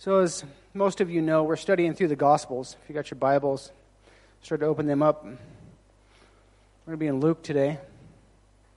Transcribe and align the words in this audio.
So, 0.00 0.20
as 0.20 0.44
most 0.72 1.02
of 1.02 1.10
you 1.10 1.20
know, 1.20 1.44
we're 1.44 1.56
studying 1.56 1.92
through 1.92 2.08
the 2.08 2.16
Gospels. 2.16 2.74
If 2.82 2.88
you 2.88 2.94
got 2.94 3.10
your 3.10 3.18
Bibles, 3.18 3.70
start 4.40 4.62
to 4.62 4.66
open 4.66 4.86
them 4.86 5.02
up. 5.02 5.24
We're 5.24 5.36
going 6.86 6.92
to 6.92 6.96
be 6.96 7.06
in 7.06 7.20
Luke 7.20 7.42
today. 7.42 7.78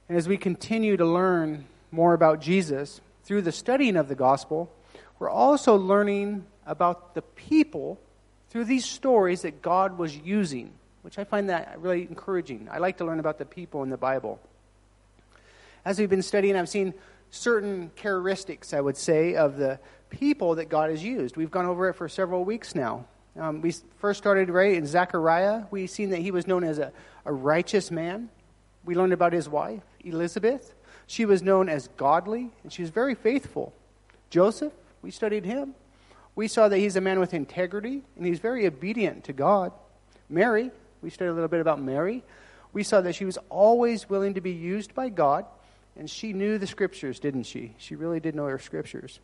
And 0.10 0.18
as 0.18 0.28
we 0.28 0.36
continue 0.36 0.98
to 0.98 1.06
learn 1.06 1.64
more 1.92 2.14
about 2.14 2.42
Jesus 2.42 3.00
through 3.24 3.44
the 3.44 3.54
studying 3.54 3.96
of 3.96 4.10
the 4.10 4.16
Gospel, 4.16 4.70
we're 5.18 5.30
also 5.30 5.78
learning 5.78 6.44
about 6.66 7.16
the 7.16 7.22
people 7.22 8.02
through 8.50 8.66
these 8.66 8.84
stories 8.84 9.44
that 9.44 9.62
God 9.62 9.98
was 9.98 10.18
using, 10.18 10.74
which 11.04 11.18
I 11.18 11.24
find 11.24 11.48
that 11.48 11.80
really 11.80 12.02
encouraging. 12.02 12.68
I 12.70 12.80
like 12.80 12.98
to 12.98 13.06
learn 13.06 13.22
about 13.22 13.38
the 13.38 13.46
people 13.46 13.82
in 13.84 13.90
the 13.90 13.96
Bible. 13.96 14.42
As 15.86 16.00
we've 16.00 16.10
been 16.10 16.22
studying, 16.22 16.58
I've 16.58 16.68
seen 16.68 16.94
certain 17.34 17.90
characteristics, 17.96 18.74
I 18.74 18.82
would 18.82 18.96
say, 18.96 19.36
of 19.36 19.58
the 19.58 19.80
people 20.12 20.56
that 20.56 20.70
God 20.70 20.92
has 20.92 21.04
used. 21.04 21.36
We've 21.36 21.50
gone 21.50 21.66
over 21.66 21.90
it 21.90 21.94
for 21.94 22.08
several 22.08 22.46
weeks 22.46 22.76
now. 22.76 23.06
Um, 23.36 23.60
we 23.62 23.74
first 23.98 24.20
started 24.20 24.52
right 24.52 24.76
in 24.76 24.86
Zechariah. 24.86 25.64
We've 25.72 25.90
seen 25.90 26.12
that 26.12 26.20
he 26.20 26.30
was 26.30 26.46
known 26.46 26.64
as 26.64 26.78
a, 26.78 26.92
a 27.26 27.34
righteous 27.34 27.90
man. 27.90 28.30
We 28.86 28.94
learned 28.94 29.14
about 29.14 29.34
his 29.34 29.50
wife, 29.50 29.82
Elizabeth. 30.02 30.76
She 31.08 31.26
was 31.26 31.42
known 31.42 31.70
as 31.70 31.90
godly, 31.98 32.52
and 32.62 32.72
she 32.72 32.84
was 32.84 32.92
very 32.92 33.16
faithful. 33.16 33.74
Joseph, 34.30 34.74
we 35.02 35.10
studied 35.10 35.44
him. 35.44 35.74
We 36.36 36.48
saw 36.48 36.68
that 36.68 36.78
he's 36.78 36.96
a 36.96 37.02
man 37.02 37.20
with 37.20 37.34
integrity, 37.34 38.04
and 38.16 38.26
he's 38.28 38.40
very 38.40 38.68
obedient 38.68 39.24
to 39.24 39.34
God. 39.34 39.72
Mary, 40.30 40.70
we 41.02 41.10
studied 41.10 41.32
a 41.32 41.34
little 41.34 41.48
bit 41.48 41.62
about 41.62 41.82
Mary. 41.82 42.24
We 42.74 42.84
saw 42.84 43.02
that 43.02 43.16
she 43.16 43.26
was 43.26 43.40
always 43.50 44.08
willing 44.08 44.36
to 44.36 44.42
be 44.42 44.52
used 44.52 44.94
by 44.94 45.10
God, 45.10 45.46
and 45.98 46.10
she 46.10 46.34
knew 46.34 46.58
the 46.58 46.68
scriptures, 46.68 47.20
didn't 47.20 47.44
she? 47.44 47.76
She 47.78 47.96
really 47.96 48.20
did 48.20 48.36
know 48.36 48.48
her 48.48 48.60
scriptures. 48.60 49.20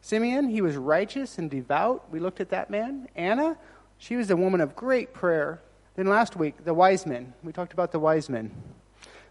Simeon, 0.00 0.48
he 0.48 0.60
was 0.60 0.76
righteous 0.76 1.38
and 1.38 1.50
devout. 1.50 2.10
We 2.10 2.20
looked 2.20 2.40
at 2.40 2.50
that 2.50 2.70
man. 2.70 3.08
Anna, 3.16 3.56
she 3.98 4.16
was 4.16 4.30
a 4.30 4.36
woman 4.36 4.60
of 4.60 4.76
great 4.76 5.14
prayer. 5.14 5.60
Then 5.96 6.06
last 6.06 6.36
week, 6.36 6.64
the 6.64 6.74
wise 6.74 7.06
men. 7.06 7.32
We 7.42 7.52
talked 7.52 7.72
about 7.72 7.90
the 7.90 7.98
wise 7.98 8.28
men. 8.28 8.50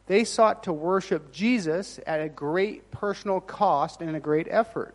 They 0.07 0.23
sought 0.23 0.63
to 0.63 0.73
worship 0.73 1.31
Jesus 1.31 1.99
at 2.05 2.19
a 2.19 2.27
great 2.27 2.91
personal 2.91 3.39
cost 3.39 4.01
and 4.01 4.15
a 4.15 4.19
great 4.19 4.47
effort. 4.49 4.93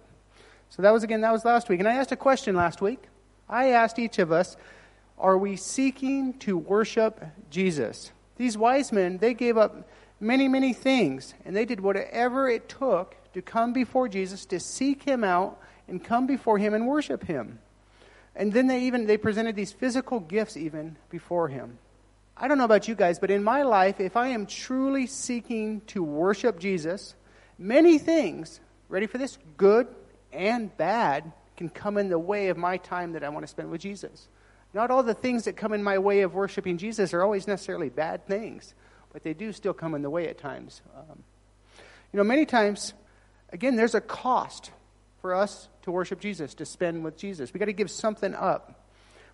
So 0.68 0.82
that 0.82 0.90
was 0.90 1.02
again, 1.02 1.22
that 1.22 1.32
was 1.32 1.44
last 1.44 1.68
week. 1.68 1.80
And 1.80 1.88
I 1.88 1.94
asked 1.94 2.12
a 2.12 2.16
question 2.16 2.54
last 2.54 2.82
week. 2.82 3.04
I 3.48 3.70
asked 3.70 3.98
each 3.98 4.18
of 4.18 4.30
us, 4.32 4.56
are 5.16 5.38
we 5.38 5.56
seeking 5.56 6.34
to 6.40 6.58
worship 6.58 7.24
Jesus? 7.50 8.12
These 8.36 8.58
wise 8.58 8.92
men, 8.92 9.18
they 9.18 9.34
gave 9.34 9.56
up 9.56 9.88
many, 10.20 10.48
many 10.48 10.72
things, 10.72 11.34
and 11.44 11.54
they 11.54 11.64
did 11.64 11.80
whatever 11.80 12.48
it 12.48 12.68
took 12.68 13.16
to 13.32 13.42
come 13.42 13.72
before 13.72 14.08
Jesus, 14.08 14.46
to 14.46 14.60
seek 14.60 15.02
him 15.02 15.24
out, 15.24 15.60
and 15.86 16.02
come 16.02 16.26
before 16.26 16.58
him 16.58 16.74
and 16.74 16.86
worship 16.86 17.24
him. 17.24 17.58
And 18.36 18.52
then 18.52 18.66
they 18.66 18.82
even 18.82 19.06
they 19.06 19.16
presented 19.16 19.56
these 19.56 19.72
physical 19.72 20.20
gifts 20.20 20.56
even 20.56 20.96
before 21.10 21.48
him. 21.48 21.78
I 22.36 22.46
don't 22.46 22.58
know 22.58 22.64
about 22.64 22.86
you 22.86 22.94
guys, 22.94 23.18
but 23.18 23.30
in 23.30 23.42
my 23.42 23.62
life, 23.62 23.98
if 23.98 24.16
I 24.16 24.28
am 24.28 24.46
truly 24.46 25.06
seeking 25.06 25.80
to 25.88 26.02
worship 26.04 26.60
Jesus, 26.60 27.16
many 27.58 27.98
things, 27.98 28.60
ready 28.88 29.06
for 29.06 29.18
this, 29.18 29.38
good 29.56 29.88
and 30.32 30.74
bad, 30.76 31.32
can 31.56 31.68
come 31.68 31.98
in 31.98 32.08
the 32.08 32.18
way 32.18 32.48
of 32.48 32.56
my 32.56 32.76
time 32.76 33.12
that 33.12 33.24
I 33.24 33.28
want 33.28 33.42
to 33.42 33.48
spend 33.48 33.70
with 33.70 33.80
Jesus. 33.80 34.28
Not 34.72 34.92
all 34.92 35.02
the 35.02 35.14
things 35.14 35.44
that 35.44 35.56
come 35.56 35.72
in 35.72 35.82
my 35.82 35.98
way 35.98 36.20
of 36.20 36.34
worshiping 36.34 36.78
Jesus 36.78 37.12
are 37.12 37.22
always 37.22 37.48
necessarily 37.48 37.88
bad 37.88 38.26
things, 38.26 38.74
but 39.18 39.24
they 39.24 39.34
do 39.34 39.52
still 39.52 39.74
come 39.74 39.96
in 39.96 40.02
the 40.02 40.10
way 40.10 40.28
at 40.28 40.38
times. 40.38 40.80
Um, 40.96 41.24
you 42.12 42.18
know, 42.18 42.22
many 42.22 42.46
times, 42.46 42.94
again, 43.52 43.74
there's 43.74 43.96
a 43.96 44.00
cost 44.00 44.70
for 45.20 45.34
us 45.34 45.68
to 45.82 45.90
worship 45.90 46.20
Jesus, 46.20 46.54
to 46.54 46.64
spend 46.64 47.02
with 47.02 47.16
Jesus. 47.16 47.52
We've 47.52 47.58
got 47.58 47.64
to 47.66 47.72
give 47.72 47.90
something 47.90 48.32
up. 48.32 48.86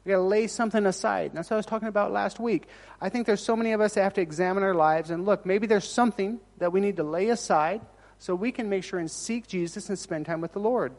We've 0.03 0.13
got 0.13 0.21
to 0.21 0.25
lay 0.25 0.47
something 0.47 0.87
aside. 0.87 1.33
And 1.33 1.37
that's 1.37 1.51
what 1.51 1.57
I 1.57 1.59
was 1.59 1.67
talking 1.67 1.89
about 1.89 2.13
last 2.13 2.41
week. 2.41 2.67
I 2.99 3.11
think 3.11 3.27
there's 3.27 3.43
so 3.43 3.55
many 3.55 3.73
of 3.73 3.83
us 3.83 3.93
that 3.93 4.05
have 4.05 4.15
to 4.15 4.23
examine 4.23 4.63
our 4.63 4.73
lives 4.73 5.11
and 5.11 5.27
look, 5.27 5.45
maybe 5.45 5.67
there's 5.67 5.87
something 5.87 6.41
that 6.57 6.73
we 6.73 6.81
need 6.81 6.97
to 6.97 7.05
lay 7.05 7.29
aside 7.29 7.83
so 8.19 8.35
we 8.35 8.53
can 8.53 8.71
make 8.71 8.85
sure 8.85 8.99
and 8.99 9.11
seek 9.11 9.47
Jesus 9.47 9.91
and 9.91 9.99
spend 9.99 10.25
time 10.25 10.41
with 10.41 10.55
the 10.55 10.61
Lord. 10.61 10.95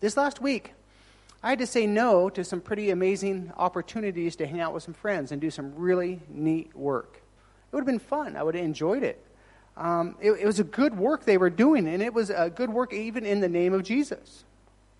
This 0.00 0.16
last 0.16 0.42
week, 0.42 0.74
I 1.40 1.50
had 1.50 1.60
to 1.60 1.68
say 1.68 1.86
no 1.86 2.30
to 2.30 2.42
some 2.42 2.60
pretty 2.60 2.90
amazing 2.90 3.52
opportunities 3.56 4.34
to 4.36 4.46
hang 4.48 4.58
out 4.58 4.74
with 4.74 4.82
some 4.82 4.94
friends 4.94 5.30
and 5.30 5.40
do 5.40 5.52
some 5.52 5.76
really 5.76 6.20
neat 6.28 6.74
work. 6.74 7.20
It 7.74 7.78
would 7.78 7.80
have 7.80 7.86
been 7.86 7.98
fun. 7.98 8.36
I 8.36 8.44
would 8.44 8.54
have 8.54 8.64
enjoyed 8.64 9.02
it. 9.02 9.20
Um, 9.76 10.14
it, 10.20 10.30
it 10.30 10.46
was 10.46 10.60
a 10.60 10.64
good 10.64 10.96
work 10.96 11.24
they 11.24 11.38
were 11.38 11.50
doing, 11.50 11.88
and 11.88 12.00
it 12.00 12.14
was 12.14 12.30
a 12.30 12.48
good 12.48 12.70
work 12.70 12.92
even 12.92 13.26
in 13.26 13.40
the 13.40 13.48
name 13.48 13.74
of 13.74 13.82
Jesus. 13.82 14.44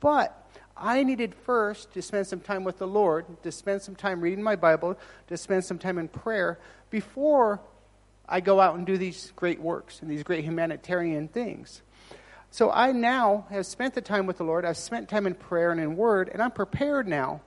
But 0.00 0.36
I 0.76 1.04
needed 1.04 1.36
first 1.36 1.92
to 1.94 2.02
spend 2.02 2.26
some 2.26 2.40
time 2.40 2.64
with 2.64 2.78
the 2.78 2.88
Lord, 2.88 3.26
to 3.44 3.52
spend 3.52 3.82
some 3.82 3.94
time 3.94 4.20
reading 4.20 4.42
my 4.42 4.56
Bible, 4.56 4.98
to 5.28 5.36
spend 5.36 5.64
some 5.64 5.78
time 5.78 5.98
in 5.98 6.08
prayer 6.08 6.58
before 6.90 7.60
I 8.28 8.40
go 8.40 8.58
out 8.58 8.74
and 8.74 8.84
do 8.84 8.98
these 8.98 9.32
great 9.36 9.60
works 9.60 10.02
and 10.02 10.10
these 10.10 10.24
great 10.24 10.42
humanitarian 10.42 11.28
things. 11.28 11.80
So 12.50 12.72
I 12.72 12.90
now 12.90 13.46
have 13.50 13.66
spent 13.66 13.94
the 13.94 14.00
time 14.00 14.26
with 14.26 14.38
the 14.38 14.44
Lord. 14.44 14.64
I've 14.64 14.76
spent 14.76 15.08
time 15.08 15.28
in 15.28 15.34
prayer 15.34 15.70
and 15.70 15.80
in 15.80 15.94
word, 15.94 16.28
and 16.28 16.42
I'm 16.42 16.50
prepared 16.50 17.06
now 17.06 17.40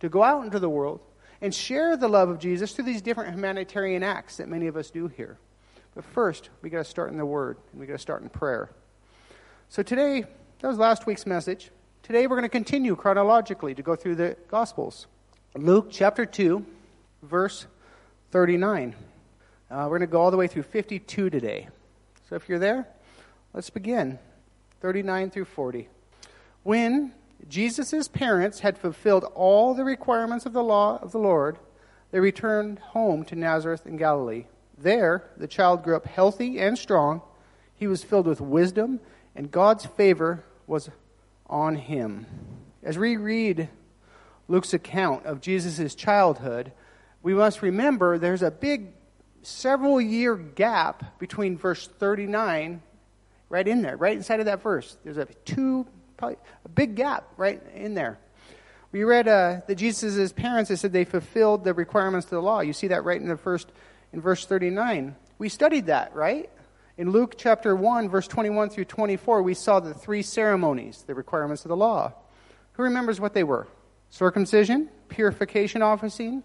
to 0.00 0.10
go 0.10 0.22
out 0.22 0.44
into 0.44 0.58
the 0.58 0.68
world 0.68 1.00
and 1.40 1.54
share 1.54 1.96
the 1.96 2.08
love 2.08 2.28
of 2.28 2.38
Jesus 2.38 2.72
through 2.72 2.84
these 2.84 3.02
different 3.02 3.34
humanitarian 3.34 4.02
acts 4.02 4.38
that 4.38 4.48
many 4.48 4.66
of 4.66 4.76
us 4.76 4.90
do 4.90 5.08
here. 5.08 5.38
But 5.94 6.04
first, 6.04 6.50
we 6.62 6.70
got 6.70 6.78
to 6.78 6.84
start 6.84 7.10
in 7.10 7.18
the 7.18 7.26
Word, 7.26 7.56
and 7.72 7.80
we 7.80 7.86
got 7.86 7.94
to 7.94 7.98
start 7.98 8.22
in 8.22 8.28
prayer. 8.28 8.70
So 9.68 9.82
today, 9.82 10.24
that 10.60 10.68
was 10.68 10.78
last 10.78 11.06
week's 11.06 11.26
message. 11.26 11.70
Today, 12.02 12.26
we're 12.26 12.36
going 12.36 12.42
to 12.42 12.48
continue 12.48 12.94
chronologically 12.96 13.74
to 13.74 13.82
go 13.82 13.96
through 13.96 14.16
the 14.16 14.36
Gospels. 14.48 15.06
Luke 15.54 15.88
chapter 15.90 16.26
2, 16.26 16.64
verse 17.22 17.66
39. 18.30 18.94
Uh, 19.70 19.74
we're 19.84 19.98
going 19.98 20.00
to 20.00 20.06
go 20.06 20.20
all 20.20 20.30
the 20.30 20.36
way 20.36 20.46
through 20.46 20.62
52 20.62 21.30
today. 21.30 21.68
So 22.28 22.36
if 22.36 22.48
you're 22.48 22.58
there, 22.58 22.86
let's 23.54 23.70
begin. 23.70 24.18
39 24.80 25.30
through 25.30 25.46
40. 25.46 25.88
When 26.62 27.12
Jesus' 27.48 28.08
parents 28.08 28.60
had 28.60 28.78
fulfilled 28.78 29.24
all 29.34 29.74
the 29.74 29.84
requirements 29.84 30.46
of 30.46 30.52
the 30.52 30.64
law 30.64 30.98
of 31.02 31.12
the 31.12 31.18
Lord, 31.18 31.58
they 32.10 32.20
returned 32.20 32.78
home 32.78 33.24
to 33.26 33.36
Nazareth 33.36 33.86
in 33.86 33.96
Galilee 33.96 34.46
there, 34.78 35.24
the 35.36 35.46
child 35.46 35.82
grew 35.82 35.96
up 35.96 36.06
healthy 36.06 36.58
and 36.58 36.76
strong. 36.76 37.22
He 37.74 37.86
was 37.86 38.04
filled 38.04 38.26
with 38.26 38.40
wisdom, 38.40 39.00
and 39.34 39.50
God's 39.50 39.86
favor 39.86 40.44
was 40.66 40.90
on 41.46 41.76
him. 41.76 42.26
As 42.82 42.98
we 42.98 43.16
read 43.16 43.68
Luke's 44.48 44.74
account 44.74 45.26
of 45.26 45.40
Jesus' 45.40 45.94
childhood, 45.94 46.72
we 47.22 47.34
must 47.34 47.62
remember 47.62 48.18
there's 48.18 48.42
a 48.42 48.50
big 48.50 48.92
several 49.42 50.00
year 50.00 50.36
gap 50.36 51.18
between 51.18 51.56
verse 51.56 51.86
39 51.86 52.82
right 53.48 53.68
in 53.68 53.82
there, 53.82 53.96
right 53.96 54.16
inside 54.16 54.40
of 54.40 54.46
that 54.46 54.62
verse. 54.62 54.96
There's 55.04 55.18
a 55.18 55.26
two, 55.44 55.86
probably 56.16 56.36
a 56.64 56.68
big 56.68 56.94
gap 56.94 57.32
right 57.36 57.62
in 57.74 57.94
there. 57.94 58.18
We 58.92 59.04
read 59.04 59.28
uh, 59.28 59.60
that 59.66 59.74
Jesus' 59.74 60.32
parents, 60.32 60.74
said 60.80 60.92
they 60.92 61.04
fulfilled 61.04 61.64
the 61.64 61.74
requirements 61.74 62.26
of 62.26 62.30
the 62.30 62.42
law. 62.42 62.60
You 62.60 62.72
see 62.72 62.88
that 62.88 63.04
right 63.04 63.20
in 63.20 63.28
the 63.28 63.36
first 63.36 63.68
in 64.12 64.20
verse 64.20 64.46
39. 64.46 65.14
We 65.38 65.48
studied 65.48 65.86
that, 65.86 66.14
right? 66.14 66.48
In 66.96 67.10
Luke 67.10 67.34
chapter 67.36 67.76
1, 67.76 68.08
verse 68.08 68.26
21 68.26 68.70
through 68.70 68.86
24, 68.86 69.42
we 69.42 69.52
saw 69.52 69.80
the 69.80 69.92
three 69.92 70.22
ceremonies, 70.22 71.04
the 71.06 71.14
requirements 71.14 71.64
of 71.64 71.68
the 71.68 71.76
law. 71.76 72.14
Who 72.72 72.84
remembers 72.84 73.20
what 73.20 73.34
they 73.34 73.44
were? 73.44 73.66
Circumcision, 74.08 74.88
purification 75.08 75.82
offering, 75.82 76.42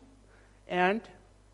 and 0.67 1.01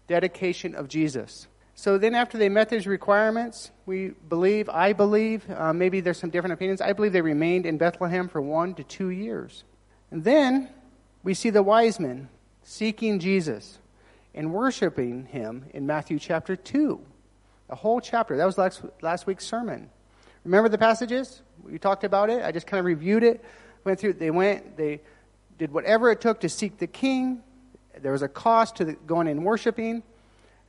dedication 0.08 0.74
of 0.74 0.88
Jesus. 0.88 1.48
So 1.80 2.00
then, 2.00 2.16
after 2.16 2.40
they 2.40 2.50
met 2.50 2.70
these 2.70 2.88
requirements, 2.88 3.70
we 3.86 4.08
believe, 4.30 4.68
I 4.68 4.94
believe, 4.94 5.48
uh, 5.52 5.74
maybe 5.74 6.00
there's 6.02 6.18
some 6.18 6.32
different 6.32 6.54
opinions, 6.54 6.82
I 6.82 6.92
believe 6.92 7.14
they 7.14 7.22
remained 7.22 7.68
in 7.68 7.78
Bethlehem 7.78 8.28
for 8.28 8.42
one 8.42 8.74
to 8.74 8.84
two 8.84 9.10
years. 9.10 9.64
And 10.10 10.24
then 10.24 10.70
we 11.22 11.36
see 11.36 11.52
the 11.52 11.62
wise 11.62 12.00
men 12.00 12.30
seeking 12.64 13.20
Jesus 13.20 13.78
and 14.34 14.52
worshiping 14.52 15.28
him 15.28 15.68
in 15.72 15.86
Matthew 15.86 16.18
chapter 16.18 16.56
2. 16.56 17.00
A 17.70 17.76
whole 17.76 18.02
chapter. 18.02 18.36
That 18.36 18.46
was 18.46 18.58
last, 18.58 18.82
last 19.04 19.28
week's 19.28 19.46
sermon. 19.46 19.92
Remember 20.46 20.70
the 20.70 20.80
passages? 20.80 21.44
We 21.62 21.78
talked 21.78 22.04
about 22.04 22.32
it. 22.32 22.44
I 22.44 22.52
just 22.52 22.66
kind 22.66 22.80
of 22.80 22.86
reviewed 22.86 23.22
it. 23.22 23.46
Went 23.84 24.00
through, 24.00 24.14
they 24.14 24.32
went, 24.32 24.78
they 24.78 25.00
did 25.60 25.72
whatever 25.72 26.10
it 26.10 26.22
took 26.22 26.40
to 26.40 26.50
seek 26.50 26.80
the 26.80 26.88
king. 26.88 27.44
There 28.02 28.14
was 28.14 28.24
a 28.24 28.28
cost 28.28 28.78
to 28.78 28.86
the, 28.86 28.94
going 28.94 29.28
and 29.28 29.46
worshiping. 29.46 30.02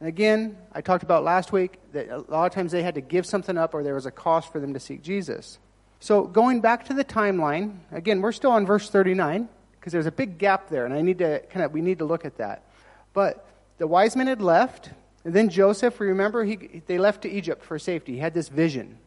And 0.01 0.09
again, 0.09 0.57
I 0.73 0.81
talked 0.81 1.03
about 1.03 1.25
last 1.25 1.53
week 1.53 1.79
that 1.93 2.09
a 2.09 2.19
lot 2.19 2.47
of 2.47 2.53
times 2.53 2.73
they 2.73 2.83
had 2.83 2.95
to 2.95 3.01
give 3.01 3.27
something 3.27 3.59
up 3.59 3.75
or 3.75 3.83
there 3.83 3.95
was 3.95 4.07
a 4.07 4.11
cost 4.11 4.53
for 4.53 4.61
them 4.61 4.75
to 4.75 4.81
seek 4.81 5.03
Jesus. 5.03 5.59
So 6.01 6.23
going 6.25 6.61
back 6.61 6.87
to 6.87 6.95
the 6.95 7.05
timeline, 7.05 7.79
again, 7.91 8.21
we're 8.23 8.33
still 8.33 8.53
on 8.53 8.65
verse 8.65 8.89
39 8.89 9.49
because 9.73 9.93
there's 9.93 10.07
a 10.07 10.13
big 10.13 10.39
gap 10.39 10.69
there, 10.69 10.85
and 10.85 10.95
I 10.95 11.03
need 11.03 11.19
to 11.19 11.41
kind 11.51 11.65
of 11.65 11.73
we 11.73 11.81
need 11.81 11.99
to 11.99 12.05
look 12.05 12.25
at 12.25 12.37
that. 12.39 12.63
But 13.13 13.47
the 13.79 13.87
wise 13.87 14.15
men 14.15 14.27
had 14.27 14.43
left, 14.43 14.91
and 15.25 15.35
then 15.35 15.49
Joseph, 15.49 15.99
remember, 16.01 16.45
he, 16.45 16.83
they 16.87 16.99
left 16.99 17.23
to 17.23 17.31
Egypt 17.31 17.65
for 17.65 17.79
safety. 17.79 18.13
He 18.13 18.19
had 18.19 18.35
this 18.35 18.49
vision. 18.49 18.99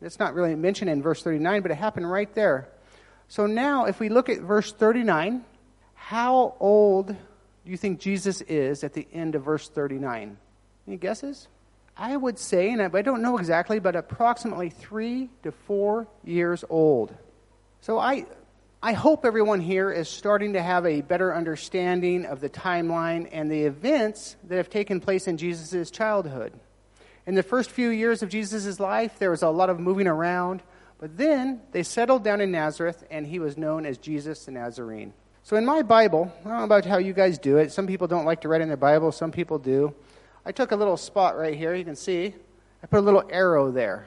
It's 0.00 0.18
not 0.18 0.34
really 0.34 0.54
mentioned 0.54 0.90
in 0.90 1.02
verse 1.02 1.22
39, 1.22 1.62
but 1.62 1.70
it 1.70 1.76
happened 1.76 2.10
right 2.10 2.32
there. 2.34 2.68
So 3.26 3.46
now, 3.46 3.86
if 3.86 4.00
we 4.00 4.08
look 4.08 4.28
at 4.28 4.40
verse 4.40 4.72
39, 4.72 5.44
how 5.94 6.54
old 6.60 7.16
do 7.68 7.72
you 7.72 7.76
think 7.76 8.00
Jesus 8.00 8.40
is 8.40 8.82
at 8.82 8.94
the 8.94 9.06
end 9.12 9.34
of 9.34 9.42
verse 9.42 9.68
39? 9.68 10.38
Any 10.86 10.96
guesses? 10.96 11.48
I 11.98 12.16
would 12.16 12.38
say, 12.38 12.70
and 12.70 12.80
I 12.80 13.02
don't 13.02 13.20
know 13.20 13.36
exactly, 13.36 13.78
but 13.78 13.94
approximately 13.94 14.70
three 14.70 15.28
to 15.42 15.52
four 15.52 16.08
years 16.24 16.64
old. 16.70 17.14
So 17.82 17.98
I, 17.98 18.24
I 18.82 18.94
hope 18.94 19.26
everyone 19.26 19.60
here 19.60 19.92
is 19.92 20.08
starting 20.08 20.54
to 20.54 20.62
have 20.62 20.86
a 20.86 21.02
better 21.02 21.34
understanding 21.34 22.24
of 22.24 22.40
the 22.40 22.48
timeline 22.48 23.28
and 23.32 23.50
the 23.50 23.64
events 23.64 24.36
that 24.44 24.56
have 24.56 24.70
taken 24.70 24.98
place 24.98 25.28
in 25.28 25.36
Jesus' 25.36 25.90
childhood. 25.90 26.54
In 27.26 27.34
the 27.34 27.42
first 27.42 27.70
few 27.70 27.90
years 27.90 28.22
of 28.22 28.30
Jesus' 28.30 28.80
life, 28.80 29.18
there 29.18 29.30
was 29.30 29.42
a 29.42 29.50
lot 29.50 29.68
of 29.68 29.78
moving 29.78 30.06
around, 30.06 30.62
but 30.98 31.18
then 31.18 31.60
they 31.72 31.82
settled 31.82 32.24
down 32.24 32.40
in 32.40 32.50
Nazareth, 32.50 33.04
and 33.10 33.26
he 33.26 33.38
was 33.38 33.58
known 33.58 33.84
as 33.84 33.98
Jesus 33.98 34.46
the 34.46 34.52
Nazarene. 34.52 35.12
So 35.48 35.56
in 35.56 35.64
my 35.64 35.80
Bible, 35.80 36.30
I 36.44 36.48
don't 36.50 36.58
know 36.58 36.64
about 36.64 36.84
how 36.84 36.98
you 36.98 37.14
guys 37.14 37.38
do 37.38 37.56
it. 37.56 37.72
Some 37.72 37.86
people 37.86 38.06
don't 38.06 38.26
like 38.26 38.42
to 38.42 38.48
write 38.48 38.60
in 38.60 38.68
their 38.68 38.76
Bible, 38.76 39.12
some 39.12 39.32
people 39.32 39.58
do. 39.58 39.94
I 40.44 40.52
took 40.52 40.72
a 40.72 40.76
little 40.76 40.98
spot 40.98 41.38
right 41.38 41.56
here, 41.56 41.74
you 41.74 41.86
can 41.86 41.96
see. 41.96 42.34
I 42.82 42.86
put 42.86 42.98
a 42.98 43.00
little 43.00 43.24
arrow 43.30 43.70
there, 43.70 44.04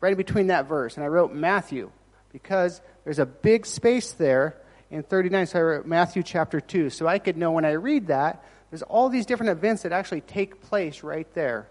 right 0.00 0.10
in 0.10 0.16
between 0.16 0.48
that 0.48 0.66
verse, 0.66 0.96
and 0.96 1.04
I 1.04 1.06
wrote 1.06 1.32
Matthew 1.32 1.92
because 2.32 2.80
there's 3.04 3.20
a 3.20 3.24
big 3.24 3.66
space 3.66 4.14
there 4.14 4.56
in 4.90 5.04
39. 5.04 5.46
So 5.46 5.60
I 5.60 5.62
wrote 5.62 5.86
Matthew 5.86 6.24
chapter 6.24 6.60
2. 6.60 6.90
So 6.90 7.06
I 7.06 7.20
could 7.20 7.36
know 7.36 7.52
when 7.52 7.64
I 7.64 7.74
read 7.74 8.08
that, 8.08 8.44
there's 8.72 8.82
all 8.82 9.08
these 9.08 9.26
different 9.26 9.50
events 9.50 9.84
that 9.84 9.92
actually 9.92 10.22
take 10.22 10.60
place 10.60 11.04
right 11.04 11.32
there. 11.34 11.68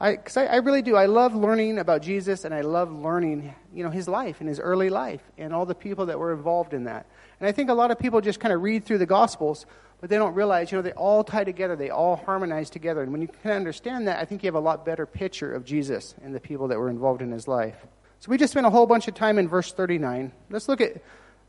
Because 0.00 0.38
I, 0.38 0.44
I, 0.44 0.52
I, 0.54 0.56
really 0.56 0.80
do. 0.80 0.96
I 0.96 1.04
love 1.04 1.34
learning 1.34 1.78
about 1.78 2.00
Jesus 2.00 2.46
and 2.46 2.54
I 2.54 2.62
love 2.62 2.90
learning, 2.90 3.54
you 3.74 3.84
know, 3.84 3.90
his 3.90 4.08
life 4.08 4.40
and 4.40 4.48
his 4.48 4.58
early 4.58 4.88
life 4.88 5.20
and 5.36 5.52
all 5.52 5.66
the 5.66 5.74
people 5.74 6.06
that 6.06 6.18
were 6.18 6.32
involved 6.32 6.72
in 6.72 6.84
that. 6.84 7.04
And 7.42 7.48
I 7.48 7.52
think 7.52 7.70
a 7.70 7.74
lot 7.74 7.90
of 7.90 7.98
people 7.98 8.20
just 8.20 8.38
kind 8.38 8.54
of 8.54 8.62
read 8.62 8.84
through 8.84 8.98
the 8.98 9.06
Gospels, 9.06 9.66
but 10.00 10.08
they 10.08 10.16
don't 10.16 10.34
realize, 10.34 10.70
you 10.70 10.78
know, 10.78 10.82
they 10.82 10.92
all 10.92 11.24
tie 11.24 11.42
together, 11.42 11.74
they 11.74 11.90
all 11.90 12.14
harmonize 12.14 12.70
together. 12.70 13.02
And 13.02 13.10
when 13.10 13.20
you 13.20 13.26
can 13.26 13.50
understand 13.50 14.06
that, 14.06 14.20
I 14.20 14.24
think 14.24 14.44
you 14.44 14.46
have 14.46 14.54
a 14.54 14.60
lot 14.60 14.86
better 14.86 15.06
picture 15.06 15.52
of 15.52 15.64
Jesus 15.64 16.14
and 16.22 16.32
the 16.32 16.38
people 16.38 16.68
that 16.68 16.78
were 16.78 16.88
involved 16.88 17.20
in 17.20 17.32
his 17.32 17.48
life. 17.48 17.74
So 18.20 18.30
we 18.30 18.38
just 18.38 18.52
spent 18.52 18.64
a 18.64 18.70
whole 18.70 18.86
bunch 18.86 19.08
of 19.08 19.14
time 19.14 19.40
in 19.40 19.48
verse 19.48 19.72
39. 19.72 20.30
Let's 20.50 20.68
look 20.68 20.80
at 20.80 21.02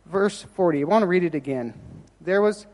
verse 0.07 0.41
40. 0.55 0.81
I 0.81 0.83
want 0.85 1.03
to 1.03 1.07
read 1.07 1.25
it 1.25 1.35
again. 1.35 1.75
There 2.21 2.41
was 2.41 2.65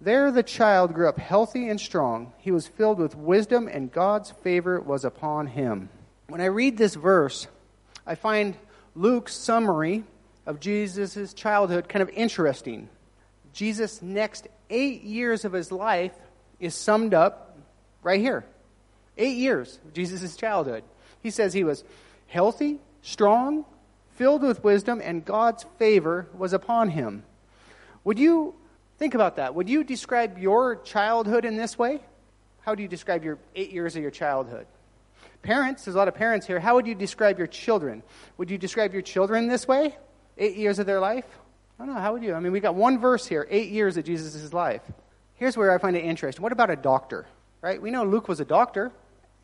there 0.00 0.30
the 0.30 0.44
child 0.44 0.94
grew 0.94 1.08
up 1.08 1.18
healthy 1.18 1.68
and 1.68 1.80
strong. 1.80 2.34
He 2.38 2.52
was 2.52 2.68
filled 2.68 3.00
with 3.00 3.16
wisdom, 3.16 3.66
and 3.66 3.90
God's 3.90 4.30
favor 4.30 4.80
was 4.80 5.04
upon 5.04 5.48
him. 5.48 5.88
When 6.28 6.40
I 6.40 6.46
read 6.46 6.78
this 6.78 6.94
verse, 6.94 7.48
I 8.06 8.14
find 8.14 8.56
Luke's 8.94 9.34
summary 9.34 10.04
of 10.46 10.60
Jesus' 10.60 11.32
childhood 11.34 11.88
kind 11.88 12.02
of 12.02 12.10
interesting. 12.10 12.88
Jesus' 13.52 14.02
next 14.02 14.48
eight 14.70 15.02
years 15.02 15.44
of 15.44 15.52
his 15.52 15.72
life 15.72 16.12
is 16.60 16.74
summed 16.74 17.14
up 17.14 17.58
right 18.02 18.20
here. 18.20 18.44
Eight 19.16 19.36
years 19.36 19.78
of 19.84 19.92
Jesus' 19.92 20.36
childhood. 20.36 20.82
He 21.22 21.30
says 21.30 21.52
he 21.52 21.64
was 21.64 21.84
healthy, 22.26 22.80
strong, 23.02 23.64
filled 24.16 24.42
with 24.42 24.62
wisdom, 24.62 25.00
and 25.02 25.24
God's 25.24 25.64
favor 25.78 26.26
was 26.36 26.52
upon 26.52 26.90
him. 26.90 27.22
Would 28.04 28.18
you 28.18 28.54
think 28.98 29.14
about 29.14 29.36
that? 29.36 29.54
Would 29.54 29.68
you 29.68 29.84
describe 29.84 30.38
your 30.38 30.76
childhood 30.76 31.44
in 31.44 31.56
this 31.56 31.78
way? 31.78 32.00
How 32.62 32.74
do 32.74 32.82
you 32.82 32.88
describe 32.88 33.24
your 33.24 33.38
eight 33.54 33.72
years 33.72 33.96
of 33.96 34.02
your 34.02 34.10
childhood? 34.10 34.66
Parents, 35.42 35.84
there's 35.84 35.94
a 35.94 35.98
lot 35.98 36.08
of 36.08 36.14
parents 36.14 36.46
here. 36.46 36.58
How 36.58 36.74
would 36.74 36.86
you 36.86 36.94
describe 36.94 37.38
your 37.38 37.46
children? 37.46 38.02
Would 38.38 38.50
you 38.50 38.58
describe 38.58 38.92
your 38.92 39.02
children 39.02 39.48
this 39.48 39.68
way? 39.68 39.96
Eight 40.38 40.56
years 40.56 40.78
of 40.78 40.86
their 40.86 41.00
life? 41.00 41.26
I 41.78 41.86
don't 41.86 41.94
know. 41.94 42.00
How 42.00 42.12
would 42.12 42.22
you? 42.22 42.34
I 42.34 42.40
mean, 42.40 42.52
we 42.52 42.60
got 42.60 42.74
one 42.74 42.98
verse 42.98 43.26
here, 43.26 43.46
eight 43.50 43.70
years 43.70 43.96
of 43.96 44.04
Jesus' 44.04 44.52
life. 44.52 44.82
Here's 45.34 45.56
where 45.56 45.72
I 45.72 45.78
find 45.78 45.96
it 45.96 46.04
interesting. 46.04 46.42
What 46.42 46.52
about 46.52 46.70
a 46.70 46.76
doctor? 46.76 47.26
Right? 47.60 47.80
We 47.80 47.90
know 47.90 48.04
Luke 48.04 48.28
was 48.28 48.40
a 48.40 48.44
doctor. 48.44 48.92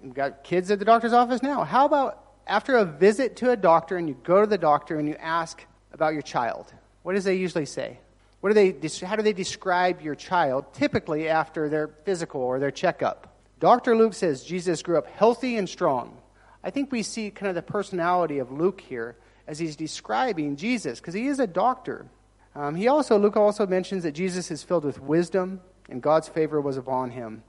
We've 0.03 0.15
got 0.15 0.45
kids 0.45 0.71
at 0.71 0.79
the 0.79 0.85
doctor's 0.85 1.13
office 1.13 1.43
now. 1.43 1.65
How 1.65 1.85
about 1.87 2.23
after 2.47 2.77
a 2.77 2.85
visit 2.85 3.37
to 3.37 3.51
a 3.51 3.57
doctor 3.57 3.97
and 3.97 4.09
you 4.09 4.17
go 4.25 4.41
to 4.41 4.47
the 4.47 4.59
doctor 4.59 4.99
and 4.99 5.09
you 5.09 5.17
ask 5.17 5.65
about 5.93 6.13
your 6.13 6.23
child? 6.23 6.73
What 7.03 7.15
does 7.15 7.25
they 7.25 7.37
usually 7.37 7.67
say? 7.67 7.99
What 8.41 8.51
do 8.51 8.55
they, 8.55 8.89
how 9.07 9.17
do 9.17 9.23
they 9.23 9.33
describe 9.33 10.01
your 10.01 10.15
child 10.15 10.73
typically 10.73 11.29
after 11.29 11.69
their 11.69 11.89
physical 12.05 12.41
or 12.41 12.59
their 12.59 12.71
checkup? 12.71 13.37
Dr. 13.59 13.95
Luke 13.95 14.15
says 14.15 14.43
Jesus 14.43 14.83
grew 14.83 14.97
up 14.97 15.07
healthy 15.07 15.57
and 15.57 15.69
strong. 15.69 16.17
I 16.65 16.71
think 16.71 16.91
we 16.91 17.03
see 17.03 17.31
kind 17.31 17.49
of 17.49 17.55
the 17.55 17.63
personality 17.63 18.39
of 18.39 18.51
Luke 18.51 18.81
here 18.81 19.17
as 19.51 19.59
he's 19.59 19.75
describing 19.75 20.55
Jesus, 20.55 21.01
because 21.01 21.13
he 21.13 21.27
is 21.27 21.41
a 21.41 21.47
doctor. 21.47 22.07
Um, 22.55 22.77
he 22.77 22.87
also, 22.87 23.19
Luke 23.19 23.37
also 23.37 23.67
mentions 23.67 24.05
that 24.05 24.13
Jesus 24.13 24.49
is 24.53 24.63
filled 24.63 24.85
with 24.85 25.01
wisdom 25.01 25.61
and 25.89 26.01
God's 26.01 26.29
favor 26.29 26.61
was 26.61 26.77
upon 26.77 27.11
him. 27.11 27.43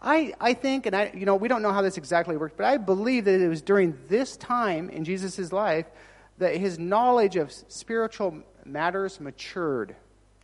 I, 0.00 0.32
I 0.40 0.54
think, 0.54 0.86
and 0.86 0.96
I, 0.96 1.12
you 1.14 1.26
know, 1.26 1.36
we 1.36 1.48
don't 1.48 1.60
know 1.60 1.70
how 1.70 1.82
this 1.82 1.98
exactly 1.98 2.38
worked, 2.38 2.56
but 2.56 2.64
I 2.64 2.78
believe 2.78 3.26
that 3.26 3.38
it 3.38 3.48
was 3.48 3.60
during 3.60 3.98
this 4.08 4.38
time 4.38 4.88
in 4.88 5.04
Jesus' 5.04 5.52
life 5.52 5.84
that 6.38 6.56
his 6.56 6.78
knowledge 6.78 7.36
of 7.36 7.52
spiritual 7.52 8.38
matters 8.64 9.20
matured. 9.20 9.94